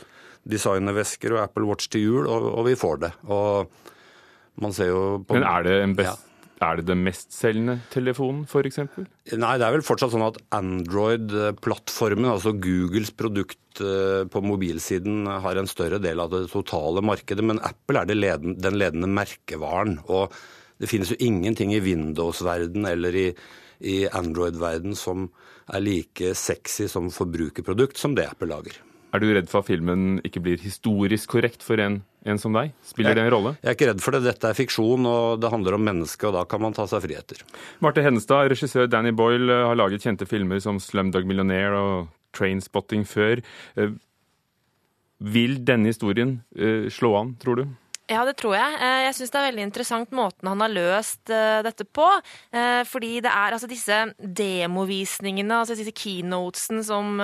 designervesker 0.44 1.34
og 1.34 1.42
Apple 1.46 1.66
Watch 1.68 1.90
til 1.92 2.06
jul, 2.06 2.28
og, 2.28 2.50
og 2.52 2.68
vi 2.68 2.76
får 2.78 3.02
det. 3.06 3.12
Og 3.32 4.62
man 4.62 4.76
ser 4.76 4.92
jo 4.92 5.02
på 5.26 5.36
Men 5.38 5.48
er 5.50 5.66
det 5.66 5.80
en 5.82 5.98
best 5.98 6.14
ja. 6.14 6.33
Er 6.64 6.80
det 6.80 6.86
den 6.88 7.02
mestselgende 7.04 7.76
telefonen, 7.92 8.44
f.eks.? 8.48 8.80
Nei, 9.36 9.54
det 9.60 9.66
er 9.66 9.74
vel 9.74 9.84
fortsatt 9.84 10.14
sånn 10.14 10.24
at 10.26 10.40
Android-plattformen, 10.56 12.30
altså 12.30 12.54
Googles 12.56 13.12
produkt 13.16 13.82
eh, 13.84 14.22
på 14.30 14.42
mobilsiden, 14.44 15.26
har 15.44 15.60
en 15.60 15.70
større 15.70 16.00
del 16.02 16.22
av 16.24 16.32
det 16.32 16.46
totale 16.52 17.04
markedet. 17.04 17.44
Men 17.44 17.62
Apple 17.64 18.04
er 18.04 18.16
ledende, 18.16 18.56
den 18.64 18.78
ledende 18.80 19.10
merkevaren. 19.12 19.98
Og 20.08 20.32
det 20.80 20.90
finnes 20.90 21.12
jo 21.12 21.20
ingenting 21.22 21.74
i 21.74 21.82
Windows-verden 21.84 22.88
eller 22.90 23.18
i, 23.18 23.28
i 23.84 23.98
Android-verden 24.08 24.96
som 24.98 25.28
er 25.72 25.84
like 25.84 26.34
sexy 26.36 26.88
som 26.92 27.12
forbrukerprodukt 27.12 28.00
som 28.00 28.16
det 28.16 28.28
Apple 28.30 28.50
lager. 28.52 28.80
Er 29.14 29.22
du 29.22 29.28
redd 29.30 29.46
for 29.46 29.62
at 29.62 29.68
filmen 29.68 30.16
ikke 30.26 30.40
blir 30.42 30.58
historisk 30.58 31.36
korrekt 31.36 31.62
for 31.62 31.78
en, 31.78 32.00
en 32.26 32.40
som 32.40 32.56
deg? 32.56 32.72
Spiller 32.82 33.12
jeg, 33.12 33.20
det 33.20 33.26
en 33.28 33.34
rolle? 33.36 33.52
Jeg 33.60 33.70
er 33.70 33.76
ikke 33.76 33.88
redd 33.92 34.02
for 34.02 34.16
det. 34.16 34.24
Dette 34.26 34.50
er 34.50 34.58
fiksjon, 34.58 35.06
og 35.06 35.38
det 35.38 35.52
handler 35.52 35.76
om 35.76 35.84
mennesket, 35.86 36.26
og 36.32 36.34
da 36.34 36.42
kan 36.50 36.64
man 36.64 36.74
ta 36.74 36.88
seg 36.90 37.04
friheter. 37.04 37.44
Marte 37.84 38.02
Hennestad, 38.02 38.50
regissør 38.50 38.90
Danny 38.90 39.14
Boyle 39.14 39.60
har 39.68 39.78
laget 39.78 40.02
kjente 40.02 40.26
filmer 40.26 40.58
som 40.64 40.82
Slumdog 40.82 41.28
Millionaire 41.30 41.78
og 41.78 42.10
Trainspotting 42.34 43.06
før. 43.06 43.44
Eh, 43.78 43.94
vil 45.22 45.60
denne 45.62 45.94
historien 45.94 46.40
eh, 46.58 46.90
slå 46.90 47.14
an, 47.20 47.36
tror 47.38 47.62
du? 47.62 47.64
Ja, 48.12 48.20
det 48.28 48.34
tror 48.36 48.52
jeg. 48.52 48.76
Eh, 48.84 49.02
jeg 49.06 49.14
syns 49.16 49.32
det 49.32 49.38
er 49.40 49.46
veldig 49.46 49.64
interessant 49.64 50.10
måten 50.12 50.48
han 50.50 50.60
har 50.60 50.72
løst 50.72 51.30
eh, 51.32 51.62
dette 51.64 51.86
på. 51.88 52.04
Eh, 52.52 52.82
fordi 52.84 53.22
det 53.24 53.30
er 53.32 53.56
altså 53.56 53.68
disse 53.70 54.00
demovisningene, 54.20 55.62
altså 55.62 55.76
disse 55.78 55.94
keynotesen 55.96 56.82
som 56.84 57.16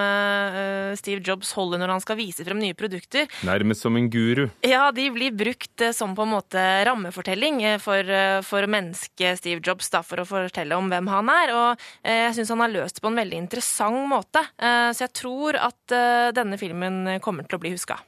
Steve 0.97 1.21
Jobs 1.25 1.51
holder 1.57 1.81
når 1.83 1.95
han 1.95 2.03
skal 2.03 2.17
vise 2.19 2.45
frem 2.47 2.61
nye 2.63 2.77
produkter. 2.79 3.29
Nærmest 3.47 3.85
som 3.85 3.99
en 3.99 4.09
guru. 4.13 4.47
Ja, 4.65 4.89
de 4.95 5.09
blir 5.13 5.35
brukt 5.37 5.85
som 5.97 6.15
på 6.17 6.25
en 6.25 6.33
måte 6.33 6.63
rammefortelling 6.89 7.61
for, 7.83 8.13
for 8.47 8.69
mennesket 8.71 9.41
Steve 9.41 9.61
Jobs, 9.65 9.91
da, 9.93 10.03
for 10.07 10.23
å 10.23 10.29
fortelle 10.29 10.79
om 10.79 10.89
hvem 10.93 11.11
han 11.13 11.33
er. 11.33 11.55
Og 11.57 11.89
jeg 12.07 12.37
syns 12.39 12.55
han 12.55 12.65
har 12.65 12.73
løst 12.73 12.99
det 12.99 13.05
på 13.05 13.13
en 13.13 13.21
veldig 13.21 13.43
interessant 13.43 14.09
måte. 14.11 14.45
Så 14.57 15.05
jeg 15.05 15.15
tror 15.17 15.59
at 15.61 15.99
denne 16.37 16.61
filmen 16.61 17.19
kommer 17.25 17.49
til 17.49 17.61
å 17.61 17.65
bli 17.65 17.75
huska. 17.77 18.01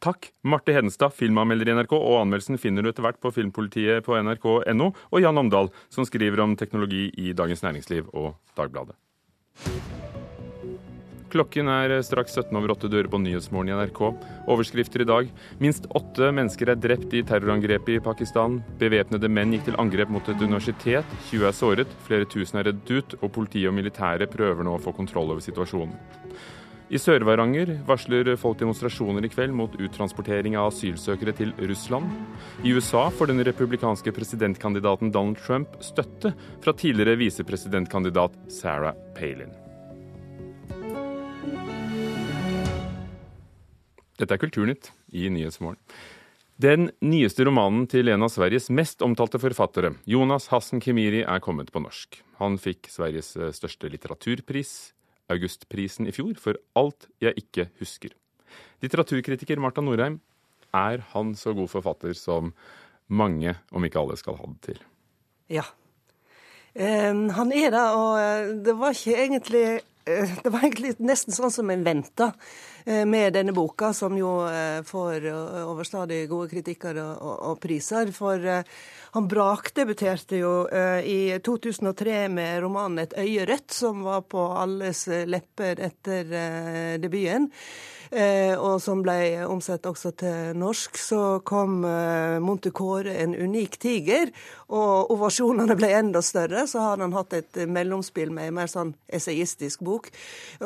Takk, 0.00 0.30
Marte 0.48 0.72
Hedenstad, 0.72 1.12
filmanmelder 1.12 1.68
i 1.68 1.72
NRK, 1.76 1.92
og 1.92 2.22
anmeldelsen 2.22 2.56
finner 2.56 2.80
du 2.80 2.88
etter 2.88 3.04
hvert 3.04 3.18
på 3.20 3.32
Filmpolitiet 3.36 4.00
på 4.06 4.16
nrk.no, 4.16 4.86
og 4.96 5.20
Jan 5.20 5.40
Omdal, 5.42 5.68
som 5.92 6.06
skriver 6.08 6.40
om 6.40 6.54
teknologi 6.56 7.10
i 7.20 7.34
Dagens 7.36 7.60
Næringsliv 7.66 8.08
og 8.16 8.32
Dagbladet. 8.56 8.96
Klokken 11.30 11.68
er 11.70 11.92
straks 12.02 12.32
17 12.34 12.56
over 12.58 12.72
8 12.72 12.88
dører 12.90 13.10
på 13.12 13.20
Nyhetsmorgen 13.20 13.70
i 13.70 13.76
NRK. 13.76 14.00
Overskrifter 14.50 15.04
i 15.04 15.08
dag. 15.10 15.28
Minst 15.62 15.84
åtte 15.94 16.30
mennesker 16.34 16.72
er 16.72 16.80
drept 16.80 17.12
i 17.14 17.22
terrorangrepet 17.26 17.98
i 17.98 18.02
Pakistan. 18.02 18.56
Bevæpnede 18.80 19.30
menn 19.30 19.52
gikk 19.54 19.68
til 19.68 19.78
angrep 19.78 20.10
mot 20.10 20.32
et 20.32 20.40
universitet. 20.42 21.12
20 21.28 21.46
er 21.46 21.54
såret, 21.54 21.92
flere 22.08 22.26
tusen 22.26 22.58
er 22.58 22.70
reddet 22.72 22.90
ut, 22.96 23.18
og 23.20 23.34
politiet 23.36 23.68
og 23.70 23.76
militæret 23.76 24.32
prøver 24.32 24.66
nå 24.66 24.74
å 24.78 24.82
få 24.82 24.96
kontroll 24.96 25.36
over 25.36 25.44
situasjonen. 25.44 25.94
I 26.90 26.98
Sør-Varanger 26.98 27.70
varsler 27.86 28.32
folk 28.34 28.58
demonstrasjoner 28.58 29.22
i 29.22 29.28
kveld 29.30 29.54
mot 29.54 29.76
uttransportering 29.78 30.56
av 30.58 30.72
asylsøkere 30.72 31.30
til 31.38 31.52
Russland. 31.70 32.10
I 32.66 32.72
USA 32.74 33.04
får 33.14 33.30
den 33.30 33.44
republikanske 33.46 34.10
presidentkandidaten 34.16 35.12
Donald 35.14 35.38
Trump 35.38 35.78
støtte 35.86 36.32
fra 36.58 36.74
tidligere 36.74 37.14
visepresidentkandidat 37.22 38.34
Sarah 38.50 38.98
Palin. 39.14 39.54
Dette 44.18 44.34
er 44.34 44.42
Kulturnytt 44.42 44.90
i 45.14 45.30
Nyhetsmorgen. 45.30 45.78
Den 46.60 46.90
nyeste 47.00 47.46
romanen 47.46 47.86
til 47.88 48.10
en 48.10 48.26
av 48.26 48.34
Sveriges 48.34 48.66
mest 48.74 49.00
omtalte 49.06 49.38
forfattere, 49.38 49.94
Jonas 50.10 50.50
Hassen 50.50 50.82
Kemiri, 50.82 51.22
er 51.22 51.38
kommet 51.40 51.70
på 51.70 51.86
norsk. 51.86 52.18
Han 52.42 52.58
fikk 52.60 52.90
Sveriges 52.90 53.36
største 53.54 53.88
litteraturpris, 53.94 54.90
Augustprisen 55.30 56.08
i 56.10 56.14
fjor 56.14 56.34
for 56.40 56.58
Alt 56.78 57.08
jeg 57.22 57.36
ikke 57.38 57.68
husker. 57.80 58.14
Litteraturkritiker 58.82 59.60
Marta 59.62 59.82
Norheim, 59.84 60.20
er 60.74 61.02
han 61.12 61.34
så 61.34 61.52
god 61.56 61.68
forfatter 61.70 62.14
som 62.14 62.52
mange, 63.10 63.56
om 63.74 63.84
ikke 63.84 64.00
alle, 64.00 64.16
skal 64.18 64.38
ha 64.38 64.46
det 64.46 64.60
til? 64.68 64.82
Ja. 65.50 65.66
Eh, 66.74 67.14
han 67.36 67.52
er 67.52 67.72
det, 67.74 67.86
og 67.98 68.12
eh, 68.20 68.52
det 68.66 68.76
var 68.78 68.94
ikke 68.94 69.16
egentlig 69.18 69.64
Det 70.42 70.50
var 70.50 70.64
egentlig 70.64 70.94
nesten 71.02 71.34
sånn 71.34 71.52
som 71.54 71.70
en 71.72 71.84
venta. 71.86 72.32
eh, 72.84 73.04
med 73.04 73.34
denne 73.36 73.52
boka, 73.52 73.92
som 73.92 74.16
jo 74.18 74.46
eh, 74.48 74.80
får 74.86 75.26
overstadig 75.64 76.22
gode 76.30 76.48
kritikker 76.52 76.96
og, 77.02 77.12
og, 77.20 77.36
og 77.50 77.60
priser. 77.60 78.12
For 78.16 78.46
han 79.16 79.28
brakdebuterte 79.28 80.40
jo 80.40 80.52
i 81.02 81.38
2003 81.42 82.28
med 82.30 82.62
romanen 82.62 82.98
'Et 82.98 83.16
øye 83.18 83.46
rødt', 83.46 83.72
som 83.74 84.04
var 84.04 84.22
på 84.22 84.44
alles 84.56 85.06
lepper 85.06 85.80
etter 85.80 86.98
debuten. 87.02 87.50
Eh, 88.10 88.58
og 88.58 88.80
som 88.82 89.04
ble 89.04 89.44
omsatt 89.46 89.84
også 89.86 90.10
til 90.18 90.56
norsk, 90.58 90.96
så 90.98 91.20
kom 91.46 91.84
eh, 91.86 92.38
Montecore 92.42 93.14
en 93.22 93.36
unik 93.38 93.76
tiger. 93.82 94.32
Og 94.74 95.12
ovasjonene 95.14 95.76
ble 95.78 95.92
enda 95.94 96.22
større. 96.24 96.66
Så 96.70 96.82
har 96.82 96.98
han 96.98 97.14
hatt 97.14 97.36
et 97.38 97.60
mellomspill 97.70 98.32
med 98.34 98.50
en 98.50 98.58
mer 98.58 98.70
sånn 98.70 98.94
essayistisk 99.06 99.84
bok. 99.86 100.10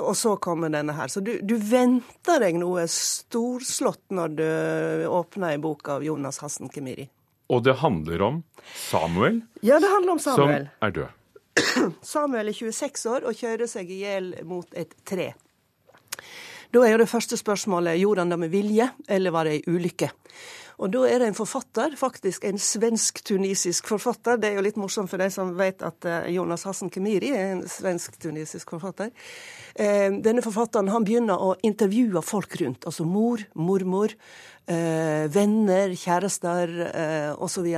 Og 0.01 0.15
så 0.17 0.37
kommer 0.41 0.73
denne 0.73 0.97
her. 0.97 1.13
Så 1.13 1.21
du, 1.25 1.37
du 1.45 1.59
venter 1.61 2.41
deg 2.41 2.57
noe 2.63 2.87
storslått 2.89 4.07
når 4.15 4.39
du 4.41 4.49
åpner 5.13 5.59
en 5.59 5.67
bok 5.69 5.93
av 5.99 6.07
Jonas 6.07 6.41
Hassen 6.45 6.73
Kemiri. 6.73 7.11
Og 7.53 7.61
det 7.67 7.77
handler 7.83 8.23
om 8.25 8.41
Samuel, 8.89 9.43
ja, 9.61 9.77
det 9.77 9.91
handler 9.93 10.15
om 10.15 10.19
Samuel. 10.19 10.65
som 10.65 10.87
er 10.89 10.95
død. 10.97 11.21
Samuel 12.03 12.49
er 12.49 12.57
26 12.57 13.05
år 13.13 13.27
og 13.29 13.37
kjører 13.37 13.69
seg 13.71 13.91
i 13.93 14.01
hjel 14.01 14.33
mot 14.49 14.67
et 14.73 14.97
tre. 15.07 15.35
Da 16.75 16.81
er 16.83 16.97
jo 16.97 17.05
det 17.05 17.11
første 17.11 17.37
spørsmålet 17.39 18.01
gjorde 18.01 18.25
han 18.25 18.33
det 18.33 18.41
med 18.43 18.51
vilje, 18.51 18.89
eller 19.07 19.31
var 19.31 19.47
det 19.47 19.61
ei 19.61 19.75
ulykke? 19.77 20.09
Og 20.83 20.91
da 20.91 21.05
er 21.07 21.21
det 21.23 21.29
en 21.31 21.37
forfatter, 21.39 21.93
faktisk 21.95 22.43
en 22.49 22.59
svensk-tunisisk 22.59 23.87
forfatter. 23.93 24.41
Det 24.43 24.49
er 24.49 24.57
jo 24.59 24.65
litt 24.67 24.81
morsomt 24.81 25.13
for 25.13 25.23
de 25.23 25.29
som 25.31 25.53
vet 25.55 25.85
at 25.87 26.09
eh, 26.11 26.33
Jonas 26.35 26.67
Hassan 26.67 26.91
Kemiri 26.91 27.31
er 27.31 27.53
en 27.53 27.63
svensk-tunisisk 27.71 28.75
forfatter. 28.75 29.13
Eh, 29.79 30.11
denne 30.25 30.43
forfatteren 30.43 30.91
han 30.91 31.07
begynner 31.07 31.39
å 31.39 31.55
intervjue 31.63 32.25
folk 32.27 32.59
rundt. 32.59 32.89
Altså 32.91 33.07
mor, 33.07 33.47
mormor, 33.55 34.17
eh, 34.67 35.31
venner, 35.31 35.95
kjærester 35.95 36.75
osv. 37.39 37.71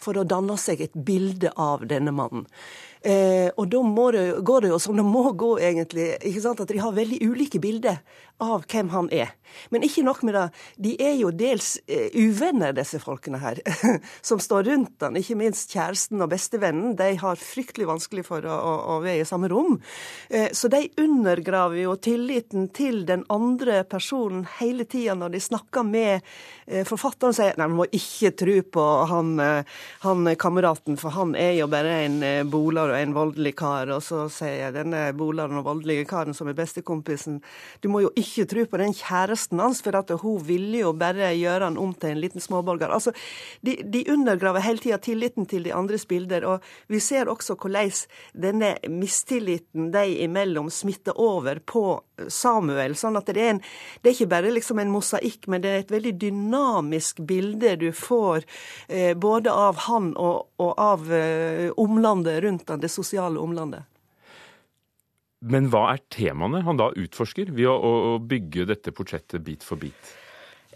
For 0.00 0.16
å 0.16 0.24
danne 0.24 0.56
seg 0.56 0.86
et 0.86 0.96
bilde 0.96 1.52
av 1.60 1.84
denne 1.92 2.16
mannen. 2.16 2.48
Eh, 3.00 3.48
og 3.56 3.70
da 3.72 3.80
det, 4.12 4.24
går 4.44 4.60
det 4.60 4.70
jo 4.74 4.78
som 4.78 4.96
det 4.96 5.04
må 5.06 5.24
gå, 5.32 5.54
egentlig. 5.58 6.18
ikke 6.20 6.42
sant, 6.44 6.60
At 6.60 6.68
de 6.68 6.78
har 6.78 6.92
veldig 6.92 7.20
ulike 7.24 7.60
bilder 7.60 8.00
av 8.42 8.66
hvem 8.70 8.90
han 8.94 9.10
er. 9.14 9.34
Men 9.74 9.82
ikke 9.82 10.04
nok 10.06 10.22
med 10.26 10.36
det, 10.36 10.44
de 10.78 10.94
er 11.02 11.16
jo 11.18 11.32
dels 11.34 11.72
eh, 11.90 12.12
uvenner, 12.14 12.74
disse 12.76 13.00
folkene 13.02 13.40
her, 13.42 13.58
som 14.28 14.42
står 14.42 14.68
rundt 14.70 15.02
han. 15.02 15.18
Ikke 15.18 15.38
minst 15.38 15.74
kjæresten 15.74 16.22
og 16.22 16.30
bestevennen. 16.30 16.94
De 16.98 17.10
har 17.20 17.40
fryktelig 17.40 17.88
vanskelig 17.90 18.26
for 18.28 18.46
å, 18.46 18.54
å, 18.54 18.76
å 18.94 18.98
være 19.02 19.24
i 19.24 19.28
samme 19.28 19.50
rom. 19.50 19.80
Eh, 20.28 20.50
så 20.56 20.70
de 20.72 20.84
undergraver 21.02 21.82
jo 21.82 21.96
tilliten 21.98 22.70
til 22.76 23.02
den 23.08 23.26
andre 23.32 23.82
personen 23.90 24.46
hele 24.60 24.86
tida 24.88 25.16
når 25.18 25.34
de 25.34 25.44
snakker 25.50 25.86
med 25.86 26.30
forfatteren 26.86 27.30
og 27.30 27.36
Sier 27.40 27.56
nei, 27.58 27.68
vi 27.70 27.76
må 27.78 27.86
ikke 27.94 28.32
tro 28.38 28.54
på 28.74 28.84
han, 29.10 29.32
eh, 29.42 29.78
han 30.04 30.30
kameraten, 30.40 30.98
for 31.00 31.14
han 31.14 31.34
er 31.38 31.54
jo 31.58 31.68
bare 31.70 31.92
en 32.04 32.18
eh, 32.26 32.42
boler 32.48 32.92
og 32.92 32.98
en 32.98 33.14
voldelig 33.16 33.54
kar, 33.60 33.90
og 33.94 34.02
så 34.04 34.24
sier 34.32 34.74
denne 34.74 35.08
bolaren 35.16 35.60
og 35.60 35.66
voldelige 35.68 36.08
karen 36.10 36.36
som 36.36 36.50
er 36.50 36.58
bestekompisen, 36.58 37.40
du 37.80 37.90
må 37.92 38.04
jo 38.04 38.12
ikke 38.18 38.29
tro 38.50 38.64
på 38.66 38.80
den 38.80 38.94
kjæresten 38.96 39.60
hans, 39.62 39.82
for 39.84 39.96
at 39.98 40.10
hun 40.22 40.40
ville 40.46 40.82
jo 40.84 40.92
bare 40.96 41.32
gjøre 41.36 41.68
han 41.68 41.78
om 41.80 41.92
til 41.94 42.14
en 42.14 42.22
liten 42.22 42.42
småborger. 42.42 42.92
Altså, 42.92 43.12
de, 43.66 43.76
de 43.84 44.04
undergraver 44.12 44.64
hele 44.64 44.82
tida 44.82 44.98
tilliten 45.02 45.48
til 45.50 45.66
de 45.66 45.74
andres 45.76 46.06
bilder, 46.10 46.46
og 46.46 46.70
vi 46.90 47.00
ser 47.02 47.30
også 47.30 47.56
hvordan 47.60 47.90
denne 48.32 48.74
mistilliten 48.88 49.90
de 49.94 50.06
imellom 50.24 50.70
smitter 50.70 51.16
over 51.20 51.60
på 51.64 51.84
Samuel. 52.28 52.96
sånn 52.96 53.16
at 53.16 53.30
det 53.30 53.40
er, 53.40 53.54
en, 53.54 53.62
det 54.02 54.10
er 54.10 54.16
ikke 54.16 54.32
bare 54.34 54.54
liksom 54.54 54.80
en 54.82 54.92
mosaikk, 54.92 55.48
men 55.48 55.62
det 55.64 55.70
er 55.70 55.84
et 55.84 55.94
veldig 55.94 56.14
dynamisk 56.20 57.22
bilde 57.26 57.76
du 57.80 57.90
får 57.96 58.44
eh, 58.88 59.14
både 59.16 59.52
av 59.52 59.86
han 59.86 60.12
og, 60.16 60.50
og 60.60 60.74
av 60.80 61.12
eh, 61.14 61.70
omlandet 61.80 62.42
rundt 62.44 62.68
han, 62.70 62.82
det 62.82 62.92
sosiale 62.92 63.40
omlandet. 63.40 63.86
Men 65.40 65.70
hva 65.72 65.86
er 65.94 66.02
temaene 66.12 66.64
han 66.66 66.80
da 66.80 66.90
utforsker 66.92 67.52
ved 67.56 67.68
å, 67.70 67.92
å 68.14 68.18
bygge 68.20 68.66
dette 68.68 68.92
portrettet 68.92 69.44
bit 69.44 69.64
for 69.64 69.80
bit? 69.80 70.12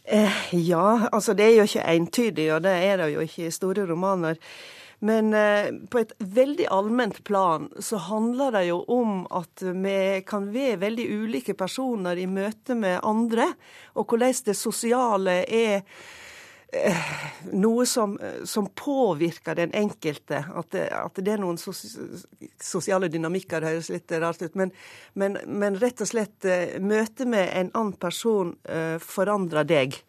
Eh, 0.05 0.41
ja, 0.53 1.09
altså 1.13 1.35
det 1.37 1.45
er 1.49 1.59
jo 1.59 1.69
ikke 1.69 1.85
entydig, 1.95 2.49
og 2.53 2.65
det 2.65 2.73
er 2.87 2.99
det 3.01 3.13
jo 3.15 3.25
ikke 3.25 3.47
i 3.49 3.53
store 3.53 3.85
romaner. 3.89 4.41
Men 5.05 5.33
eh, 5.37 5.69
på 5.91 6.01
et 6.01 6.13
veldig 6.17 6.67
allment 6.73 7.21
plan 7.29 7.69
så 7.83 8.01
handler 8.09 8.55
det 8.57 8.65
jo 8.71 8.81
om 8.89 9.25
at 9.33 9.65
vi 9.65 9.97
kan 10.29 10.49
være 10.55 10.81
veldig 10.85 11.09
ulike 11.13 11.57
personer 11.59 12.21
i 12.21 12.29
møte 12.31 12.77
med 12.79 13.03
andre, 13.05 13.51
og 13.97 14.09
hvordan 14.09 14.45
det 14.47 14.57
sosiale 14.57 15.43
er 15.45 15.83
noe 17.53 17.87
som, 17.87 18.17
som, 18.45 18.67
påvirker 18.75 19.55
den 19.59 19.75
enkelte. 19.77 20.45
At 20.55 20.71
det, 20.75 20.85
at 20.97 21.21
det 21.21 21.35
er 21.35 21.43
noen 21.43 21.59
sos, 21.61 21.85
sosiale 22.61 23.11
dynamikker, 23.13 23.63
det 23.63 23.75
høres 23.75 23.91
litt 23.93 24.15
rart 24.23 24.43
ut. 24.43 24.57
Men, 24.59 24.73
men, 25.15 25.39
men 25.47 25.79
rett 25.81 26.03
og 26.05 26.11
slett 26.11 26.49
eh, 26.49 26.79
møtet 26.83 27.31
med 27.31 27.51
en 27.53 27.71
annen 27.73 27.95
person 28.01 28.55
eh, 28.69 28.97
forandrer 29.03 29.69
deg 29.69 30.01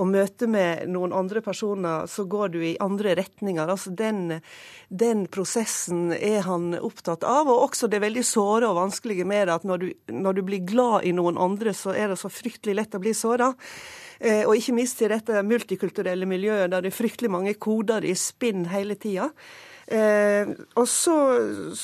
og 0.00 0.08
møte 0.08 0.48
med 0.50 0.88
noen 0.90 1.12
andre 1.16 1.42
personer, 1.44 2.08
så 2.08 2.24
går 2.24 2.52
du 2.54 2.58
i 2.64 2.76
andre 2.80 3.14
retninger. 3.18 3.68
Altså 3.68 3.92
den, 3.96 4.40
den 4.88 5.26
prosessen 5.32 6.14
er 6.16 6.42
han 6.46 6.72
opptatt 6.80 7.26
av. 7.28 7.50
Og 7.52 7.68
også 7.68 7.90
det 7.92 8.02
veldig 8.02 8.24
såre 8.26 8.70
og 8.70 8.78
vanskelige 8.80 9.28
med 9.28 9.48
det 9.48 9.58
at 9.58 9.66
når 9.68 9.84
du, 9.84 9.88
når 10.12 10.38
du 10.38 10.44
blir 10.48 10.64
glad 10.68 11.08
i 11.08 11.14
noen 11.16 11.40
andre, 11.40 11.74
så 11.76 11.94
er 11.94 12.12
det 12.12 12.20
så 12.20 12.32
fryktelig 12.32 12.78
lett 12.80 12.96
å 12.96 13.02
bli 13.02 13.14
såra. 13.16 13.52
Eh, 14.20 14.44
og 14.44 14.56
ikke 14.56 14.76
minst 14.76 15.00
i 15.00 15.08
dette 15.08 15.40
multikulturelle 15.46 16.28
miljøet 16.28 16.68
der 16.72 16.84
det 16.84 16.92
er 16.92 16.96
fryktelig 16.96 17.32
mange 17.32 17.56
koder 17.60 18.04
i 18.04 18.16
spinn 18.18 18.66
hele 18.72 18.96
tida. 19.00 19.30
Eh, 19.90 20.46
og, 20.78 20.84
så, 20.86 21.14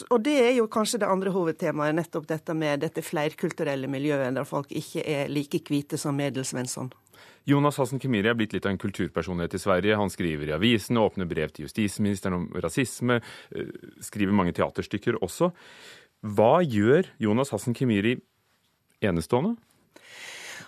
og, 0.07 0.21
det 0.23 0.37
er 0.39 0.53
jo 0.61 0.69
kanskje 0.71 1.01
det 1.03 1.09
andre 1.11 1.33
hovedtemaet, 1.35 1.97
nettopp 1.97 2.29
dette 2.31 2.55
med 2.55 2.85
dette 2.85 3.03
flerkulturelle 3.03 3.91
miljøet, 3.91 4.37
der 4.37 4.47
folk 4.47 4.71
ikke 4.71 5.03
er 5.03 5.33
like 5.33 5.65
hvite 5.67 5.99
som 5.99 6.15
Medelsvensson. 6.15 6.93
Jonas 7.47 7.79
Hassen 7.79 8.01
Kemiri 8.03 8.31
er 8.31 8.39
blitt 8.39 8.57
litt 8.57 8.67
av 8.67 8.73
en 8.75 8.81
kulturpersonlighet 8.83 9.55
i 9.55 9.63
Sverige. 9.63 9.99
Han 10.01 10.11
skriver 10.11 10.51
i 10.51 10.57
avisene, 10.57 11.03
åpner 11.03 11.29
brev 11.31 11.53
til 11.55 11.69
justisministeren 11.69 12.41
om 12.41 12.49
rasisme, 12.63 13.21
eh, 13.55 13.71
skriver 14.03 14.35
mange 14.35 14.55
teaterstykker 14.57 15.21
også. 15.23 15.53
Hva 16.27 16.59
gjør 16.65 17.07
Jonas 17.23 17.53
Hassen 17.55 17.77
Kemiri 17.77 18.17
enestående? 19.05 19.57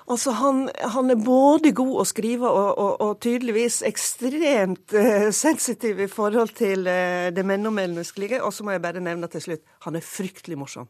Altså, 0.08 0.32
han, 0.32 0.68
han, 0.94 1.10
er 1.12 1.20
både 1.20 1.74
god 1.76 1.98
å 2.00 2.04
skrive 2.08 2.48
og, 2.48 2.68
og, 2.80 2.92
og 3.04 3.18
tydeligvis 3.20 3.82
ekstremt 3.84 4.94
uh, 4.96 5.28
sensitiv 5.36 6.00
i 6.00 6.08
forhold 6.08 6.54
til 6.56 6.88
uh, 6.88 7.28
det 7.34 7.44
mellommenneskelige. 7.44 8.40
Og 8.44 8.54
så 8.56 8.64
må 8.64 8.72
jeg 8.72 8.84
bare 8.86 9.04
nevne 9.04 9.28
til 9.28 9.44
slutt, 9.44 9.66
han 9.84 9.98
er 9.98 10.06
fryktelig 10.06 10.56
morsom. 10.60 10.88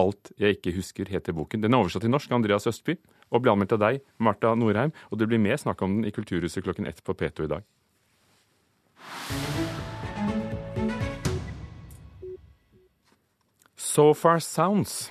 Alt 0.00 0.32
jeg 0.40 0.58
ikke 0.58 0.74
husker, 0.76 1.08
heter 1.08 1.36
boken. 1.36 1.64
Den 1.64 1.72
er 1.72 1.80
oversatt 1.80 2.04
til 2.04 2.12
norsk 2.12 2.28
av 2.28 2.42
Andreas 2.42 2.68
Østby 2.68 2.98
og 3.30 3.42
blir 3.42 3.54
anmeldt 3.54 3.76
av 3.76 3.82
deg, 3.82 4.00
Marta 4.18 4.54
Norheim. 4.58 4.92
Og 5.10 5.20
det 5.20 5.28
blir 5.30 5.42
mer 5.42 5.60
snakk 5.60 5.82
om 5.82 5.98
den 5.98 6.08
i 6.08 6.14
Kulturhuset 6.14 6.64
klokken 6.66 6.86
ett 6.90 7.02
på 7.04 7.14
P2 7.14 7.46
i 7.46 7.52
dag. 7.54 7.66
So 13.76 14.12
Far 14.14 14.38
Sounds 14.38 15.10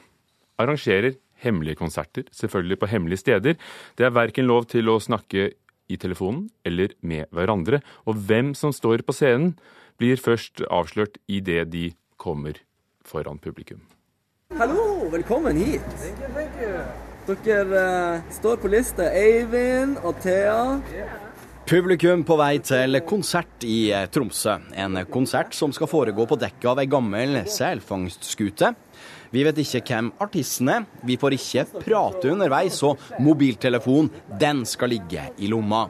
arrangerer 0.60 1.17
hemmelige 1.39 1.79
konserter, 1.79 2.23
selvfølgelig 2.32 2.79
på 2.79 2.89
hemmelige 2.91 3.23
steder. 3.23 3.55
Det 3.97 4.05
er 4.05 4.15
verken 4.15 4.47
lov 4.47 4.67
til 4.71 4.91
å 4.91 4.99
snakke 4.99 5.51
i 5.89 5.97
telefonen 5.97 6.49
eller 6.67 6.93
med 7.01 7.27
hverandre. 7.36 7.82
Og 8.05 8.19
hvem 8.29 8.53
som 8.55 8.75
står 8.75 9.03
på 9.08 9.15
scenen, 9.15 9.55
blir 9.99 10.19
først 10.19 10.63
avslørt 10.71 11.19
idet 11.27 11.71
de 11.73 11.89
kommer 12.17 12.62
foran 13.03 13.39
publikum. 13.39 13.82
Hallo, 14.55 15.10
velkommen 15.12 15.58
hit. 15.58 15.82
Thank 15.99 16.19
you, 16.19 16.34
thank 16.34 16.62
you. 16.62 17.09
Dere 17.30 17.82
uh, 18.18 18.22
står 18.34 18.58
på 18.58 18.70
liste. 18.74 19.06
Eivind 19.06 20.00
og 20.02 20.18
Thea. 20.24 20.80
Publikum 21.70 22.24
på 22.26 22.34
vei 22.39 22.56
til 22.65 22.98
konsert 23.06 23.62
i 23.62 23.92
eh, 23.94 24.08
Tromsø. 24.10 24.56
En 24.74 24.98
konsert 25.13 25.54
som 25.54 25.70
skal 25.76 25.92
foregå 25.92 26.26
på 26.26 26.38
dekket 26.42 26.65
av 26.72 26.82
ei 26.82 26.88
gammel 26.89 27.44
selfangstskute. 27.46 28.72
Vi 29.30 29.44
vet 29.46 29.62
ikke 29.62 29.84
hvem 29.86 30.10
artisten 30.26 30.72
er, 30.74 30.88
vi 31.06 31.20
får 31.22 31.36
ikke 31.38 31.84
prate 31.84 32.32
underveis, 32.34 32.80
og 32.82 32.98
mobiltelefonen, 33.22 34.10
den 34.42 34.63
skal 34.65 34.96
ligge 34.96 35.28
i 35.38 35.52
lomma. 35.54 35.84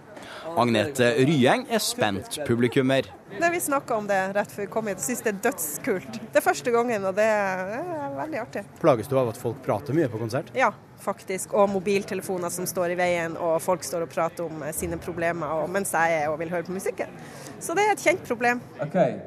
Agnete 0.60 1.14
Ryeng 1.24 1.70
er 1.72 1.80
spent 1.80 2.42
publikummer. 2.44 3.08
Nei, 3.38 3.50
Vi 3.52 3.60
snakka 3.60 3.96
om 3.96 4.08
det 4.08 4.34
rett 4.34 4.52
før 4.52 4.64
vi 4.66 4.70
kom 4.74 4.88
hit 4.90 4.98
og 4.98 5.06
syns 5.06 5.22
det 5.24 5.32
er 5.32 5.42
dødskult. 5.46 6.20
Det 6.32 6.40
er 6.40 6.44
første 6.44 6.72
gangen, 6.74 7.06
og 7.06 7.16
det 7.18 7.26
er 7.30 8.14
veldig 8.18 8.40
artig. 8.42 8.64
Plages 8.82 9.10
du 9.12 9.18
av 9.20 9.30
at 9.32 9.40
folk 9.40 9.60
prater 9.66 9.96
mye 9.96 10.10
på 10.10 10.22
konsert? 10.22 10.50
Ja, 10.58 10.72
faktisk. 11.04 11.54
Og 11.54 11.70
mobiltelefoner 11.72 12.50
som 12.54 12.68
står 12.70 12.96
i 12.96 12.98
veien, 13.00 13.38
og 13.38 13.60
folk 13.64 13.86
står 13.86 14.08
og 14.08 14.14
prater 14.14 14.48
om 14.48 14.64
eh, 14.66 14.74
sine 14.76 14.98
problemer 15.02 15.68
mens 15.70 15.94
jeg 15.94 16.24
er 16.24 16.32
og 16.32 16.40
vil 16.42 16.50
høre 16.54 16.66
på 16.68 16.76
musikken. 16.76 17.14
Så 17.60 17.78
det 17.78 17.86
er 17.86 17.94
et 17.94 18.08
kjent 18.08 18.26
problem. 18.28 18.64
Okay. 18.82 19.20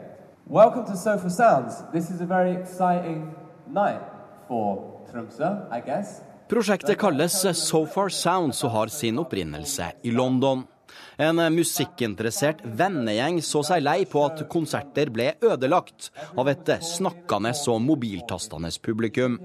Welcome 0.47 0.85
to 0.87 0.97
Sofa 0.97 1.31
Sounds. 1.31 1.85
This 1.93 2.11
is 2.11 2.21
a 2.21 2.27
very 2.27 2.57
exciting 2.57 3.31
night 3.69 4.03
for 4.49 5.05
Tromsø, 5.13 5.55
I 5.71 5.81
guess. 5.81 6.21
Prosjektet 6.49 6.99
kalles 6.99 7.39
So 7.57 7.87
Far 7.87 8.09
Sounds 8.09 8.65
og 8.65 8.71
har 8.75 8.91
sin 8.93 9.19
opprinnelse 9.23 9.93
i 10.03 10.11
London. 10.11 10.67
En 11.21 11.41
musikkinteressert 11.53 12.63
vennegjeng 12.79 13.41
så 13.45 13.61
seg 13.67 13.83
lei 13.85 13.99
på 14.09 14.23
at 14.25 14.45
konserter 14.53 15.11
ble 15.13 15.33
ødelagt 15.45 16.11
av 16.39 16.49
et 16.53 16.71
snakkende 16.87 17.53
og 17.69 17.83
mobiltastende 17.85 18.71
publikum. 18.83 19.39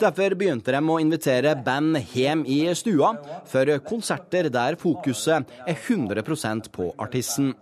Derfor 0.00 0.36
begynte 0.38 0.74
de 0.74 0.82
å 0.82 0.98
invitere 1.00 1.56
band 1.64 2.00
hjem 2.12 2.44
i 2.46 2.60
stua, 2.76 3.14
for 3.48 3.78
konserter 3.86 4.50
der 4.52 4.76
fokuset 4.80 5.48
er 5.66 5.76
100% 5.76 6.72
på 6.74 6.92
artisten. 6.98 7.54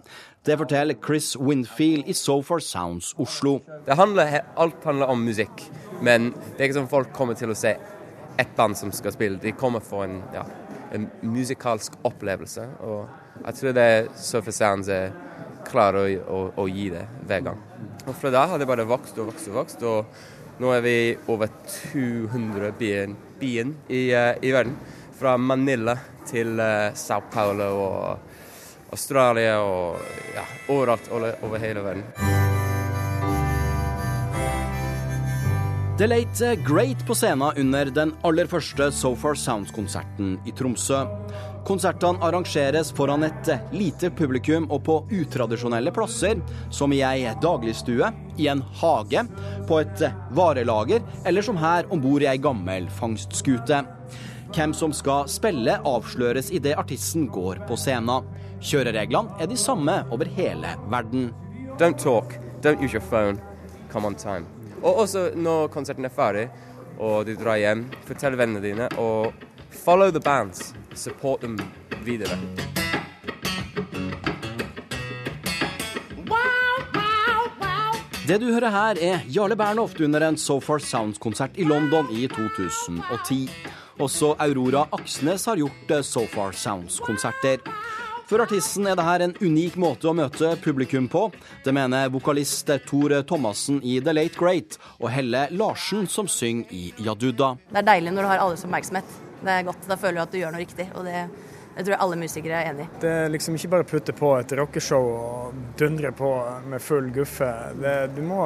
Det 0.47 0.55
forteller 0.59 0.95
Chris 1.03 1.35
Winfield 1.37 2.07
i 2.07 2.15
So 2.15 2.41
Far 2.43 2.61
Sounds 2.63 3.15
Oslo. 3.19 3.61
Handler, 3.89 4.45
alt 4.57 4.85
handler 4.87 5.11
om 5.11 5.25
musikk, 5.27 5.65
men 6.01 6.31
det 6.55 6.61
er 6.61 6.69
ikke 6.69 6.79
sånn 6.79 6.93
folk 6.93 7.11
kommer 7.17 7.35
til 7.39 7.51
å 7.51 7.59
se 7.59 7.75
ett 8.39 8.53
band 8.57 8.79
som 8.79 8.93
skal 8.95 9.15
spille. 9.17 9.41
De 9.43 9.55
kommer 9.59 9.83
for 9.83 10.07
en, 10.07 10.21
ja, 10.35 10.45
en 10.95 11.09
musikalsk 11.23 11.97
opplevelse. 12.07 12.69
og 12.81 13.09
jeg 13.45 13.55
tror 13.55 13.73
det 13.77 13.83
er 13.83 14.09
Surface 14.17 14.59
Sounds 14.59 14.89
er 14.89 15.13
klarer 15.67 15.99
å, 15.99 16.23
å, 16.31 16.41
å, 16.63 16.67
gi 16.71 16.89
det 16.95 17.05
hver 17.27 17.45
gang. 17.49 17.61
Og 18.07 18.15
Fra 18.15 18.33
da 18.35 18.47
har 18.53 18.63
det 18.63 18.69
bare 18.71 18.87
vokst 18.89 19.19
og 19.19 19.33
vokst 19.33 19.51
og 19.51 19.59
vokst. 19.61 19.83
Og 19.83 20.63
nå 20.63 20.73
er 20.73 20.85
vi 20.85 20.97
over 21.33 21.51
200 21.93 22.73
byen, 22.79 23.17
byen 23.41 23.75
i, 23.89 24.07
uh, 24.15 24.33
i, 24.41 24.55
verden. 24.55 24.79
Fra 25.17 25.37
Manila 25.41 25.97
til 26.29 26.57
uh, 26.61 26.95
Sao 26.95 27.27
Paulo 27.33 27.71
og 27.83 28.91
Australia 28.95 29.59
og 29.65 30.03
ja, 30.37 30.47
overalt 30.73 31.11
over 31.13 31.59
hele 31.63 31.87
verden. 31.87 32.46
The 35.99 36.07
Late 36.07 36.57
Great 36.57 37.07
på 37.07 37.15
scenen 37.15 37.53
under 37.57 37.85
den 37.87 38.11
aller 38.23 38.45
første 38.47 38.91
So 38.93 39.15
Far 39.17 39.35
Sounds-konserten 39.35 40.35
i 40.45 40.53
Tromsø. 40.53 40.99
Konsertene 41.65 42.21
arrangeres 42.21 42.91
foran 42.93 43.25
et 43.25 43.49
lite 43.73 44.11
publikum 44.13 44.67
og 44.69 44.83
på 44.85 44.97
utradisjonelle 45.09 45.89
plasser, 45.97 46.43
som 46.69 46.93
i 46.93 47.01
ei 47.01 47.25
dagligstue, 47.41 48.11
i 48.37 48.49
en 48.53 48.61
hage, 48.77 49.23
på 49.65 49.79
et 49.81 50.05
varelager 50.37 51.01
eller 51.25 51.47
som 51.47 51.57
her 51.57 51.89
om 51.89 52.03
bord 52.05 52.27
i 52.27 52.29
ei 52.29 52.37
gammel 52.45 52.91
fangstskute. 52.99 53.81
Hvem 54.53 54.75
som 54.77 54.93
skal 54.93 55.25
spille, 55.33 55.79
avsløres 55.81 56.53
idet 56.53 56.77
artisten 56.77 57.25
går 57.33 57.63
på 57.71 57.81
scenen. 57.81 58.29
Kjørereglene 58.61 59.41
er 59.41 59.49
de 59.49 59.57
samme 59.57 60.03
over 60.13 60.29
hele 60.37 60.77
verden. 60.93 61.33
Don't 61.81 61.97
talk, 61.97 62.37
don't 62.61 62.85
use 62.85 62.93
your 62.93 63.09
phone, 63.09 63.41
come 63.89 64.05
on 64.05 64.15
time. 64.15 64.45
Og 64.87 65.03
også 65.03 65.29
når 65.35 65.67
konserten 65.75 66.07
er 66.07 66.15
ferdig 66.15 66.47
og 66.99 67.27
du 67.29 67.35
drar 67.37 67.61
hjem, 67.61 67.87
fortell 68.09 68.37
vennene 68.39 68.63
dine 68.65 68.89
og 69.01 69.35
follow 69.85 70.11
the 70.11 70.23
bands 70.23 70.73
support 70.97 71.43
dem 71.43 71.59
videre. 72.07 72.39
Det 78.27 78.41
du 78.43 78.49
hører 78.51 78.73
her, 78.75 78.99
er 78.99 79.21
Jarle 79.31 79.55
Bernhoft 79.55 80.01
under 80.03 80.25
en 80.27 80.37
So 80.37 80.59
Far 80.61 80.81
Sounds-konsert 80.83 81.55
i 81.55 81.65
London 81.65 82.09
i 82.11 82.27
2010. 82.27 83.45
Også 84.03 84.33
Aurora 84.43 84.89
Aksnes 84.93 85.45
har 85.47 85.61
gjort 85.61 85.93
eh, 85.95 86.03
So 86.03 86.25
Far 86.33 86.51
Sounds-konserter. 86.51 87.63
For 88.27 88.43
artisten 88.43 88.89
er 88.91 88.97
dette 88.99 89.23
en 89.23 89.35
unik 89.39 89.77
måte 89.79 90.09
å 90.11 90.13
møte 90.17 90.49
publikum 90.59 91.05
på. 91.07 91.29
Det 91.63 91.71
mener 91.71 92.09
vokalist 92.11 92.73
Tor 92.89 93.13
Thomassen 93.23 93.79
i 93.87 94.01
The 94.03 94.17
Late 94.17 94.35
Great 94.35 94.75
og 94.99 95.13
Helle 95.15 95.45
Larsen, 95.55 96.09
som 96.11 96.27
synger 96.27 96.73
i 96.75 96.89
Jadudda. 97.07 97.53
Det 97.71 97.85
er 97.85 97.87
deilig 97.87 98.17
når 98.17 98.27
du 98.27 98.31
har 98.33 98.43
alles 98.43 98.67
oppmerksomhet. 98.67 99.13
Det 99.47 99.55
er 99.55 99.69
godt. 99.69 99.87
Da 99.87 99.99
føler 100.01 100.19
du 100.19 100.25
at 100.25 100.35
du 100.35 100.41
gjør 100.41 100.57
noe 100.57 100.65
riktig. 100.65 100.89
og 100.97 101.07
det 101.07 101.21
jeg 101.77 101.85
tror 101.85 102.01
alle 102.01 102.17
musikere 102.17 102.57
er 102.57 102.71
enig 102.71 102.87
i. 102.87 102.93
Det 103.03 103.11
er 103.13 103.33
liksom 103.35 103.57
ikke 103.59 103.69
bare 103.75 103.85
å 103.85 103.89
putte 103.91 104.15
på 104.17 104.31
et 104.39 104.53
rockeshow 104.57 105.09
og 105.13 105.59
dundre 105.77 106.09
på 106.17 106.31
med 106.73 106.81
full 106.81 107.11
guffe. 107.13 107.51
Det, 107.77 107.97
du 108.17 108.23
må, 108.25 108.41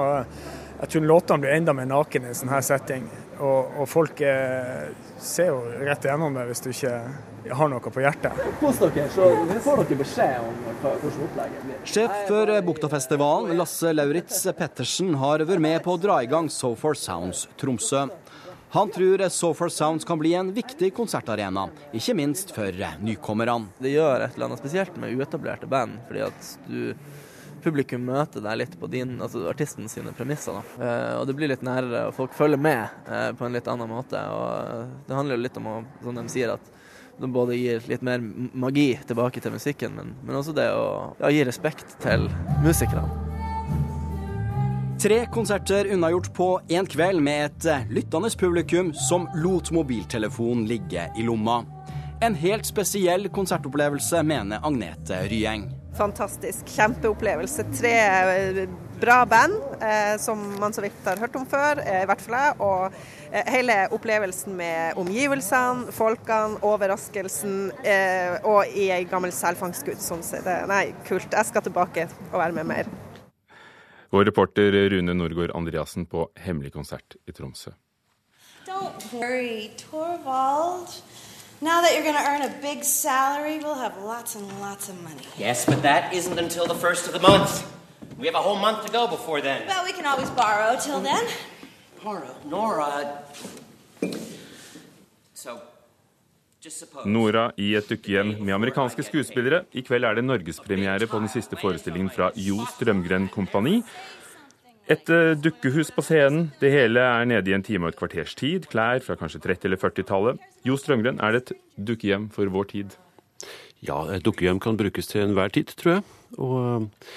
jeg 0.81 0.93
tror 0.93 1.07
låtene 1.07 1.45
blir 1.45 1.55
enda 1.55 1.75
mer 1.79 1.87
nakne 1.93 2.27
i 2.27 2.33
en 2.33 2.41
sånn 2.41 2.51
her 2.51 2.65
setting. 2.67 3.07
Og, 3.41 3.77
og 3.81 3.87
folk 3.89 4.21
er, 4.21 4.91
ser 5.17 5.49
jo 5.49 5.61
rett 5.81 6.05
igjennom 6.05 6.35
det 6.37 6.45
hvis 6.51 6.61
du 6.65 6.71
ikke 6.75 7.53
har 7.57 7.71
noe 7.73 7.93
på 7.93 8.03
hjertet. 8.05 8.41
Kos 8.61 8.81
dere, 8.83 9.07
så 9.15 9.29
får 9.65 9.81
dere 9.81 10.01
beskjed 10.03 10.43
om 10.45 10.59
hvordan 10.83 11.23
opplegget 11.27 11.63
blir. 11.65 11.79
Sjef 11.89 12.17
for 12.29 12.53
Buktafestivalen, 12.67 13.55
Lasse 13.57 13.95
Lauritz 13.97 14.43
Pettersen, 14.59 15.15
har 15.23 15.47
vært 15.49 15.65
med 15.65 15.81
på 15.87 15.97
å 15.97 16.01
dra 16.01 16.21
i 16.21 16.29
gang 16.31 16.51
So 16.53 16.75
For 16.79 16.99
Sounds 16.99 17.47
Tromsø. 17.61 18.09
Han 18.77 18.93
tror 18.95 19.25
So 19.35 19.55
For 19.57 19.73
Sounds 19.73 20.05
kan 20.07 20.21
bli 20.21 20.37
en 20.39 20.53
viktig 20.55 20.93
konsertarena, 20.95 21.65
ikke 21.97 22.15
minst 22.15 22.53
for 22.55 22.77
nykommerne. 23.03 23.73
Det 23.81 23.97
gjør 23.97 24.29
et 24.29 24.37
eller 24.37 24.51
annet 24.51 24.63
spesielt 24.63 25.01
med 25.01 25.17
uetablerte 25.17 25.67
band, 25.71 25.97
fordi 26.07 26.29
at 26.29 26.53
du 26.69 26.93
publikum 27.63 28.03
møter 28.09 28.43
deg 28.45 28.59
litt 28.63 28.77
på 28.81 28.89
din, 28.91 29.17
altså 29.23 29.47
artisten 29.51 29.89
sine 29.91 30.13
premisser. 30.17 30.61
Eh, 30.81 31.15
og 31.21 31.27
det 31.29 31.37
blir 31.39 31.51
litt 31.53 31.65
nærere, 31.67 32.09
og 32.09 32.17
folk 32.17 32.37
følger 32.37 32.61
med 32.61 33.09
eh, 33.09 33.31
på 33.37 33.47
en 33.47 33.57
litt 33.57 33.71
annen 33.71 33.91
måte. 33.91 34.21
og 34.21 35.09
Det 35.09 35.17
handler 35.17 35.39
jo 35.39 35.45
litt 35.47 35.59
om 35.61 35.71
å, 35.71 35.79
som 36.03 36.21
de 36.21 36.27
sier, 36.33 36.55
at 36.57 36.77
det 37.21 37.29
både 37.29 37.57
gir 37.59 37.83
litt 37.91 38.05
mer 38.07 38.21
magi 38.21 38.95
tilbake 39.07 39.43
til 39.45 39.53
musikken, 39.53 39.97
men, 39.97 40.15
men 40.25 40.39
også 40.41 40.57
det 40.57 40.71
å 40.73 40.87
ja, 41.21 41.33
gi 41.35 41.45
respekt 41.45 41.99
til 42.01 42.31
musikerne. 42.65 43.09
Tre 45.01 45.23
konserter 45.33 45.89
unnagjort 45.95 46.35
på 46.37 46.47
én 46.69 46.89
kveld 46.89 47.23
med 47.25 47.47
et 47.47 47.69
eh, 47.73 47.87
lyttende 47.89 48.29
publikum 48.37 48.93
som 49.09 49.29
lot 49.41 49.73
mobiltelefonen 49.73 50.67
ligge 50.69 51.07
i 51.17 51.25
lomma. 51.25 51.63
En 52.21 52.37
helt 52.37 52.69
spesiell 52.69 53.31
konsertopplevelse, 53.33 54.21
mener 54.29 54.61
Agnete 54.61 55.23
Ryeng. 55.31 55.71
Fantastisk. 55.99 56.67
Kjempeopplevelse. 56.77 57.65
Tre 57.81 57.95
eh, 57.99 58.69
bra 59.01 59.27
band 59.27 59.55
eh, 59.81 60.17
som 60.21 60.61
man 60.61 60.73
så 60.73 60.85
vidt 60.85 61.05
har 61.05 61.19
hørt 61.21 61.37
om 61.37 61.47
før, 61.49 61.81
eh, 61.85 62.03
i 62.05 62.09
hvert 62.09 62.23
fall 62.25 62.37
jeg. 62.39 62.57
Og 62.65 62.97
eh, 63.33 63.51
hele 63.55 63.77
opplevelsen 63.97 64.57
med 64.57 65.01
omgivelsene, 65.01 65.93
folkene, 65.97 66.61
overraskelsen 66.67 67.71
eh, 67.85 68.39
og 68.47 68.71
i 68.71 68.91
ei 68.95 69.05
gammel 69.11 69.35
selfangstgud. 69.35 70.01
Sånn 70.01 70.25
Nei, 70.71 70.91
kult. 71.09 71.33
Jeg 71.33 71.49
skal 71.49 71.65
tilbake 71.67 72.09
og 72.31 72.39
være 72.39 72.57
med 72.61 72.71
mer. 72.71 72.91
Vår 74.11 74.27
reporter 74.27 74.75
Rune 74.91 75.15
Norgård 75.15 75.55
Andreassen 75.55 76.07
på 76.11 76.27
hemmelig 76.43 76.73
konsert 76.75 77.15
i 77.31 77.35
Tromsø. 77.35 77.71
Don't 78.67 79.05
worry, 79.13 79.71
Torvald. 79.79 80.99
Now 81.63 81.83
that 81.83 81.93
you're 81.95 82.03
going 82.03 82.17
to 82.17 82.27
earn 82.31 82.41
a 82.41 82.55
big 82.63 82.85
salary, 82.85 83.59
we'll 83.59 83.75
have 83.75 83.99
lots 84.03 84.35
and 84.35 84.45
lots 84.61 84.89
of 84.89 84.97
money. 85.03 85.27
Yes, 85.37 85.67
but 85.67 85.83
that 85.83 86.15
isn't 86.15 86.39
until 86.39 86.65
the 86.65 86.75
first 86.75 87.07
of 87.07 87.13
the 87.13 87.21
month. 87.21 87.67
We 88.19 88.27
have 88.27 88.35
a 88.35 88.41
whole 88.41 88.57
month 88.57 88.87
to 88.87 88.93
go 88.93 89.07
before 89.07 89.43
then. 89.43 89.67
Well, 89.67 89.85
we 89.85 89.93
can 89.93 90.07
always 90.07 90.31
borrow 90.31 90.79
till 90.81 91.01
then. 91.01 91.23
Borrow? 92.03 92.35
Nora. 92.49 93.25
So, 95.35 95.61
just 96.61 96.79
suppose. 96.79 97.05
Nora 97.07 97.53
i 97.57 97.75
et 97.77 97.89
dukkehjem 97.89 98.39
med 98.41 98.55
amerikanske 98.55 99.03
skuespillere. 99.03 99.65
I 99.73 99.85
kveld 99.85 100.05
er 100.05 100.15
det 100.17 100.25
norgespremiere 100.25 101.07
på 101.07 101.21
den 101.21 101.29
siste 101.29 101.61
forestillingen 101.61 102.09
fra 102.11 102.31
Jo 102.37 102.65
Strømgren 102.73 103.29
Kompani. 103.29 103.83
Et 104.91 105.11
uh, 105.15 105.37
dukkehus 105.39 105.93
på 105.95 106.03
scenen. 106.03 106.49
Det 106.59 106.73
hele 106.75 107.03
er 107.05 107.29
nede 107.29 107.53
i 107.53 107.55
en 107.55 107.63
time 107.63 107.87
og 107.87 107.93
et 107.93 107.99
kvarters 108.01 108.35
tid. 108.35 108.67
Klær 108.73 108.99
fra 109.05 109.15
kanskje 109.21 109.39
30- 109.45 109.69
eller 109.69 109.79
40-tallet. 109.79 110.41
Jo 110.67 110.75
Strømgren, 110.81 111.21
er 111.23 111.37
det 111.37 111.43
et 111.45 111.53
dukkehjem 111.91 112.27
for 112.35 112.51
vår 112.51 112.67
tid? 112.73 112.97
Ja, 113.87 114.03
et 114.11 114.27
dukkehjem 114.27 114.59
kan 114.61 114.81
brukes 114.81 115.07
til 115.07 115.23
enhver 115.29 115.55
tid, 115.55 115.71
tror 115.79 115.93
jeg. 115.93 116.03
Og 116.43 116.57
uh, 116.59 117.15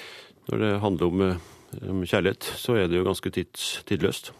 når 0.52 0.62
det 0.62 0.70
handler 0.86 1.10
om, 1.10 1.24
uh, 1.26 1.90
om, 1.90 2.06
kjærlighet, 2.06 2.46
så 2.62 2.78
er 2.78 2.86
det 2.86 3.00
jo 3.00 3.08
ganske 3.08 3.34
tidløst. 3.90 4.30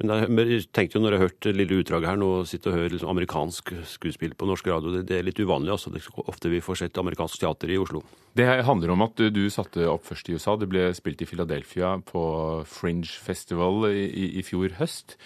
Men 0.00 0.48
jeg 0.48 0.64
tenkte 0.72 0.96
jo 0.96 1.02
når 1.04 1.14
jeg 1.14 1.22
hørte 1.24 1.52
lille 1.52 1.80
utdraget 1.82 2.08
her 2.08 2.20
nå, 2.20 2.28
sitte 2.48 2.70
og 2.70 2.78
høre 2.78 2.92
liksom 2.94 3.10
amerikansk 3.12 3.72
skuespill 3.90 4.32
på 4.38 4.48
norsk 4.48 4.70
radio, 4.70 4.94
det, 4.94 5.02
det, 5.10 5.18
er 5.18 5.26
litt 5.26 5.40
uvanlig. 5.42 5.74
altså. 5.74 5.92
Det 5.92 6.00
er 6.00 6.22
ofte 6.24 6.52
vi 6.52 6.62
får 6.64 6.80
sett 6.80 7.00
amerikansk 7.00 7.42
teater 7.42 7.72
i 7.72 7.76
Oslo. 7.80 8.00
Det 8.36 8.46
handler 8.64 8.94
om 8.94 9.04
at 9.04 9.20
du 9.34 9.42
satte 9.52 9.84
opp 9.90 10.06
først 10.08 10.30
i 10.30 10.38
USA. 10.38 10.56
Det 10.56 10.70
ble 10.72 10.88
spilt 10.96 11.20
i 11.20 11.28
Philadelphia 11.28 11.98
på 12.06 12.22
Fringe 12.70 13.12
Festival 13.12 13.90
i, 13.90 14.06
i, 14.08 14.30
i 14.40 14.46
fjor 14.46 14.78
høst. 14.80 15.18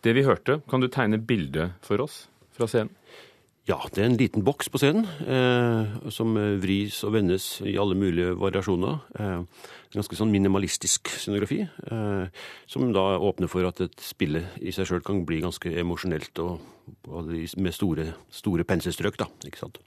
Det 0.00 0.16
vi 0.16 0.24
hørte, 0.24 0.62
kan 0.70 0.80
du 0.80 0.88
tegne 0.88 1.20
bildet 1.20 1.76
for 1.84 2.00
oss 2.00 2.22
fra 2.56 2.70
scenen? 2.70 2.94
Ja, 3.68 3.76
det 3.92 4.00
er 4.00 4.08
en 4.08 4.16
liten 4.18 4.42
boks 4.42 4.70
på 4.72 4.80
scenen 4.80 5.04
eh, 5.28 6.08
som 6.10 6.32
vris 6.62 7.02
og 7.06 7.12
vendes 7.14 7.58
i 7.68 7.76
alle 7.78 7.94
mulige 7.98 8.32
variasjoner. 8.40 8.96
Eh, 9.20 9.66
ganske 9.94 10.18
sånn 10.18 10.30
minimalistisk 10.30 11.10
scenografi, 11.18 11.64
eh, 11.66 12.42
som 12.70 12.92
da 12.94 13.04
åpner 13.18 13.50
for 13.50 13.66
at 13.66 13.82
et 13.82 14.02
spille 14.04 14.44
i 14.62 14.74
seg 14.74 14.88
sjøl 14.88 15.04
kan 15.06 15.24
bli 15.26 15.40
ganske 15.42 15.72
emosjonelt 15.82 16.42
og, 16.44 16.60
og, 17.08 17.30
med 17.30 17.74
store, 17.74 18.12
store 18.34 18.66
penselstrøk, 18.68 19.18
da. 19.20 19.26
ikke 19.46 19.64
sant. 19.64 19.80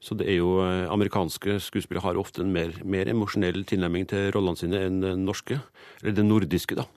Så 0.00 0.16
det 0.16 0.30
er 0.32 0.40
jo 0.40 0.58
eh, 0.64 0.86
Amerikanske 0.92 1.58
skuespillere 1.60 2.04
har 2.04 2.20
ofte 2.20 2.44
en 2.44 2.52
mer, 2.52 2.72
mer 2.84 3.08
emosjonell 3.12 3.64
tilnærming 3.68 4.08
til 4.12 4.30
rollene 4.36 4.60
sine 4.60 4.80
enn 4.86 5.00
den 5.04 5.26
norske, 5.28 5.60
eller 6.00 6.16
den 6.16 6.28
nordiske, 6.32 6.76
da. 6.78 6.88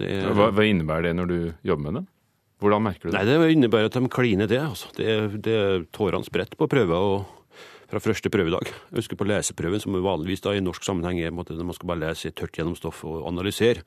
Er, 0.00 0.30
hva, 0.32 0.50
hva 0.56 0.64
innebærer 0.64 1.10
det 1.10 1.16
når 1.18 1.30
du 1.30 1.38
jobber 1.68 1.84
med 1.84 1.98
det? 2.00 2.06
Hvordan 2.64 2.84
merker 2.86 3.04
du 3.04 3.10
det? 3.10 3.18
Nei, 3.18 3.24
Det 3.28 3.52
innebærer 3.52 3.90
at 3.90 3.98
de 3.98 4.08
kliner 4.08 4.48
det. 4.48 4.62
altså. 4.62 4.88
Det, 4.96 5.42
det 5.44 5.58
Tårene 5.92 6.24
spredt 6.24 6.56
på 6.56 6.68
prøver 6.70 6.96
og 6.96 7.45
fra 7.90 8.02
første 8.02 8.30
prøvedag. 8.32 8.70
Jeg 8.90 8.98
husker 8.98 9.18
på 9.18 9.28
leseprøven, 9.28 9.82
som 9.82 9.96
vanligvis 10.02 10.42
da 10.44 10.54
i 10.56 10.62
norsk 10.64 10.84
sammenheng 10.86 11.20
er 11.22 11.34
når 11.34 11.62
man 11.62 11.76
skal 11.76 11.90
bare 11.92 12.02
lese 12.02 12.32
tørt 12.34 12.58
gjennom 12.58 12.76
stoff 12.78 13.04
og 13.06 13.26
analysere. 13.28 13.84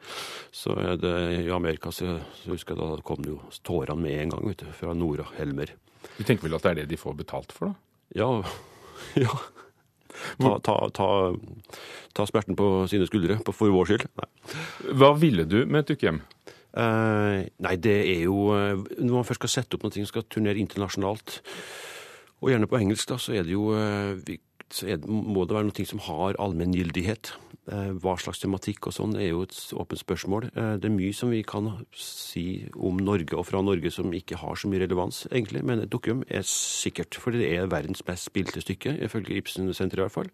Så 0.51 0.75
det 1.01 1.13
i 1.43 1.51
Amerika 1.53 1.91
så, 1.91 2.19
så 2.41 2.53
husker 2.53 2.75
jeg 2.75 2.81
da 2.81 3.03
kom 3.05 3.23
det 3.25 3.33
jo 3.33 3.39
tårene 3.67 4.01
med 4.05 4.23
en 4.23 4.35
gang, 4.35 4.49
vet 4.51 4.63
du, 4.63 4.71
fra 4.75 4.95
Nora 4.95 5.27
Helmer. 5.37 5.75
Du 6.17 6.23
tenker 6.23 6.47
vel 6.47 6.55
at 6.57 6.65
det 6.65 6.71
er 6.71 6.81
det 6.81 6.89
de 6.93 6.99
får 6.99 7.17
betalt 7.19 7.55
for, 7.55 7.71
da? 7.71 7.79
Ja. 8.15 8.29
ja. 9.25 9.33
Ta, 10.39 10.55
ta, 10.63 10.75
ta, 10.95 11.07
ta 12.17 12.25
smerten 12.27 12.57
på 12.59 12.65
sine 12.91 13.07
skuldre, 13.07 13.39
på 13.45 13.55
for 13.55 13.71
vår 13.71 13.91
skyld. 13.91 14.07
Nei. 14.19 14.29
Hva 14.99 15.13
ville 15.19 15.45
du 15.47 15.61
med 15.65 15.83
et 15.83 15.93
dukkehjem? 15.93 16.23
Eh, 16.79 17.45
nei, 17.65 17.75
det 17.81 17.95
er 18.05 18.19
jo 18.27 18.51
eh, 18.53 18.77
Når 19.01 19.13
man 19.15 19.25
først 19.25 19.39
skal 19.41 19.49
sette 19.49 19.73
opp 19.73 19.87
noe 19.87 20.05
skal 20.05 20.25
turnere 20.29 20.61
internasjonalt, 20.61 21.39
og 22.39 22.53
gjerne 22.53 22.69
på 22.71 22.79
engelsk, 22.79 23.09
da, 23.11 23.19
så 23.19 23.35
er 23.35 23.45
det 23.47 23.55
jo 23.55 23.69
eh, 23.75 24.37
er 24.85 25.05
må 25.09 25.45
det 25.47 25.55
være 25.57 25.69
noe 25.69 25.85
som 25.87 26.01
har 26.05 26.37
allmenngyldighet. 26.39 27.33
Eh, 27.69 27.91
hva 28.01 28.15
slags 28.17 28.41
tematikk 28.41 28.87
og 28.89 28.95
sånn 28.95 29.15
er 29.19 29.31
jo 29.31 29.43
et 29.45 29.55
åpent 29.77 30.01
spørsmål. 30.01 30.49
Eh, 30.49 30.71
det 30.81 30.89
er 30.89 30.95
mye 30.95 31.13
som 31.15 31.33
vi 31.33 31.41
kan 31.45 31.71
si 31.93 32.65
om 32.75 32.97
Norge 33.01 33.37
og 33.37 33.45
fra 33.49 33.61
Norge 33.65 33.91
som 33.93 34.13
ikke 34.15 34.39
har 34.41 34.57
så 34.57 34.71
mye 34.71 34.81
relevans, 34.85 35.25
egentlig. 35.29 35.63
Men 35.65 35.83
et 35.83 35.91
dukkehjem 35.91 36.23
er 36.29 36.45
sikkert, 36.47 37.17
for 37.19 37.35
det 37.35 37.49
er 37.51 37.69
verdens 37.69 38.05
best 38.05 38.29
spilte 38.29 38.63
stykke, 38.63 38.95
ifølge 39.05 39.37
Ibsen-senteret 39.41 40.01
i 40.01 40.07
hvert 40.07 40.17
fall. 40.17 40.33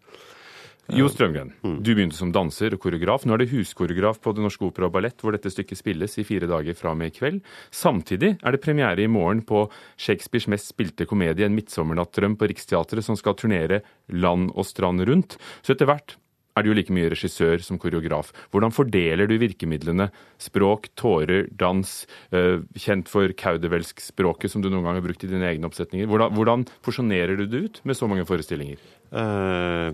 Jo 0.94 1.08
Strømgren, 1.10 1.48
du 1.82 1.88
begynte 1.96 2.14
som 2.14 2.30
danser 2.30 2.76
og 2.76 2.80
koreograf. 2.84 3.24
Nå 3.26 3.34
er 3.34 3.42
det 3.42 3.48
huskoreograf 3.50 4.20
på 4.22 4.30
Det 4.36 4.44
Norske 4.44 4.68
Opera 4.68 4.86
og 4.86 4.94
Ballett, 4.94 5.18
hvor 5.18 5.34
dette 5.34 5.50
stykket 5.50 5.80
spilles 5.80 6.14
i 6.22 6.26
fire 6.26 6.46
dager 6.46 6.76
fra 6.78 6.92
og 6.92 7.00
med 7.00 7.10
i 7.10 7.16
kveld. 7.16 7.40
Samtidig 7.74 8.36
er 8.38 8.54
det 8.54 8.62
premiere 8.62 9.02
i 9.02 9.10
morgen 9.10 9.42
på 9.46 9.64
Shakespeares 9.98 10.46
mest 10.52 10.70
spilte 10.70 11.08
komedie, 11.10 11.46
En 11.46 11.58
midtsommernattrøm, 11.58 12.36
på 12.38 12.46
Riksteatret, 12.52 13.02
som 13.02 13.18
skal 13.18 13.34
turnere 13.34 13.82
land 14.14 14.52
og 14.54 14.66
strand 14.66 15.02
rundt. 15.08 15.38
Så 15.66 15.74
etter 15.74 15.90
hvert 15.90 16.14
er 16.56 16.64
du 16.64 16.70
jo 16.70 16.76
like 16.78 16.94
mye 16.94 17.10
regissør 17.12 17.60
som 17.64 17.80
koreograf. 17.80 18.30
Hvordan 18.54 18.72
fordeler 18.72 19.28
du 19.28 19.36
virkemidlene 19.40 20.08
språk, 20.40 20.88
tårer, 20.96 21.50
dans, 21.52 21.90
eh, 22.32 22.62
kjent 22.78 23.10
for 23.12 23.28
kaudervelsk-språket 23.28 24.50
som 24.50 24.62
du 24.62 24.70
noen 24.70 24.86
gang 24.86 24.96
har 24.96 25.04
brukt 25.04 25.24
i 25.24 25.28
dine 25.28 25.50
egne 25.50 25.68
oppsetninger? 25.68 26.08
Hvordan, 26.08 26.32
hvordan 26.32 26.66
porsjonerer 26.82 27.36
du 27.36 27.46
det 27.46 27.64
ut 27.66 27.80
med 27.84 27.96
så 27.96 28.08
mange 28.08 28.24
forestillinger? 28.24 28.80
Uh, 29.12 29.92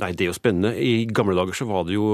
Nei, 0.00 0.08
det 0.16 0.24
er 0.24 0.30
jo 0.30 0.36
spennende. 0.36 0.72
I 0.80 1.04
gamle 1.12 1.34
dager 1.36 1.56
så 1.56 1.66
var 1.68 1.84
det 1.84 1.98
jo 1.98 2.06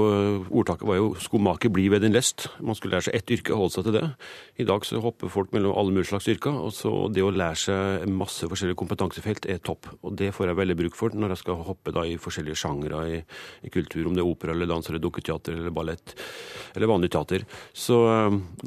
Ordtaket 0.49 0.87
var 0.87 0.97
jo 0.99 1.13
'skomaker 1.15 1.71
bli 1.71 1.87
ved 1.87 2.01
din 2.01 2.11
lest'. 2.11 2.47
Man 2.59 2.75
skulle 2.75 2.91
lære 2.91 3.07
seg 3.07 3.15
ett 3.15 3.31
yrke 3.31 3.53
og 3.53 3.59
holde 3.59 3.73
seg 3.73 3.83
til 3.83 3.93
det. 3.93 4.15
I 4.59 4.63
dag 4.65 4.81
så 4.83 4.99
hopper 4.99 5.29
folk 5.29 5.53
mellom 5.53 5.77
alle 5.77 5.91
mulige 5.91 6.11
slags 6.11 6.27
yrker. 6.27 6.51
Og 6.51 6.73
så 6.73 6.91
det 7.13 7.23
å 7.23 7.31
lære 7.31 7.55
seg 7.55 8.09
masse 8.09 8.43
forskjellige 8.43 8.75
kompetansefelt 8.75 9.45
er 9.45 9.59
topp. 9.59 9.87
Og 10.03 10.15
det 10.15 10.33
får 10.33 10.47
jeg 10.47 10.55
veldig 10.55 10.75
bruk 10.75 10.95
for 10.95 11.09
når 11.09 11.29
jeg 11.29 11.37
skal 11.37 11.63
hoppe 11.63 11.93
da 11.95 12.03
i 12.03 12.17
forskjellige 12.17 12.59
sjangre 12.59 12.99
i, 13.07 13.23
i, 13.63 13.69
kultur. 13.69 14.07
Om 14.07 14.13
det 14.13 14.23
er 14.23 14.27
opera 14.27 14.51
eller 14.51 14.67
dans 14.67 14.89
eller 14.89 14.99
dukketeater 14.99 15.53
eller 15.53 15.71
ballett 15.71 16.15
eller 16.75 16.87
vanlig 16.87 17.11
teater. 17.11 17.45
Så 17.73 18.03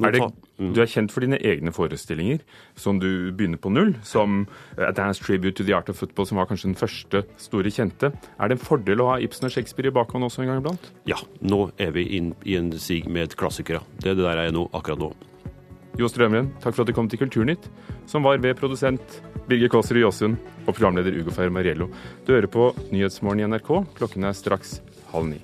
er 0.01 0.11
det, 0.11 0.25
Du 0.71 0.79
er 0.83 0.89
kjent 0.89 1.11
for 1.11 1.25
dine 1.25 1.39
egne 1.43 1.73
forestillinger, 1.75 2.43
som 2.79 3.01
du 3.01 3.31
begynner 3.35 3.59
på 3.59 3.71
null. 3.73 3.95
Som 4.07 4.45
A 4.77 4.93
Dance 4.95 5.23
Tribute 5.23 5.57
to 5.57 5.65
the 5.67 5.75
Art 5.75 5.91
of 5.91 5.99
Football, 5.99 6.29
som 6.29 6.39
var 6.39 6.47
kanskje 6.47 6.71
den 6.71 6.79
første 6.79 7.23
store 7.41 7.73
kjente. 7.73 8.13
Er 8.39 8.47
det 8.47 8.59
en 8.59 8.63
fordel 8.63 9.03
å 9.03 9.11
ha 9.11 9.19
Ibsen 9.23 9.49
og 9.49 9.55
Shakespeare 9.55 9.91
i 9.91 9.95
bakhånd 9.95 10.29
også 10.29 10.45
en 10.45 10.53
gang 10.53 10.63
iblant? 10.63 10.89
Ja, 11.09 11.19
nå 11.43 11.65
er 11.81 11.91
vi 11.97 12.07
inn 12.17 12.33
i 12.47 12.57
en 12.59 12.71
sig 12.79 13.03
med 13.09 13.35
klassikere. 13.39 13.83
Det 13.99 14.13
er 14.13 14.19
det 14.19 14.27
der 14.27 14.43
jeg 14.45 14.53
er 14.53 14.57
nå, 14.57 14.67
akkurat 14.73 15.03
nå. 15.03 15.11
Jo 15.99 16.07
Strømren, 16.09 16.49
takk 16.61 16.73
for 16.73 16.81
at 16.81 16.89
du 16.89 16.95
kom 16.97 17.09
til 17.09 17.21
Kulturnytt, 17.21 17.67
som 18.09 18.25
var 18.25 18.39
ved 18.41 18.57
produsent 18.57 19.19
Birger 19.45 19.69
Kåsrud 19.69 20.01
Jåsund 20.01 20.39
og 20.65 20.71
programleder 20.73 21.19
Ugo 21.19 21.33
Fermariello. 21.35 21.91
Du 22.25 22.33
hører 22.33 22.49
på 22.49 22.71
Nyhetsmorgen 22.89 23.43
i 23.43 23.51
NRK. 23.51 23.75
Klokken 23.99 24.25
er 24.25 24.37
straks 24.37 24.79
halv 25.13 25.35
ni. 25.35 25.43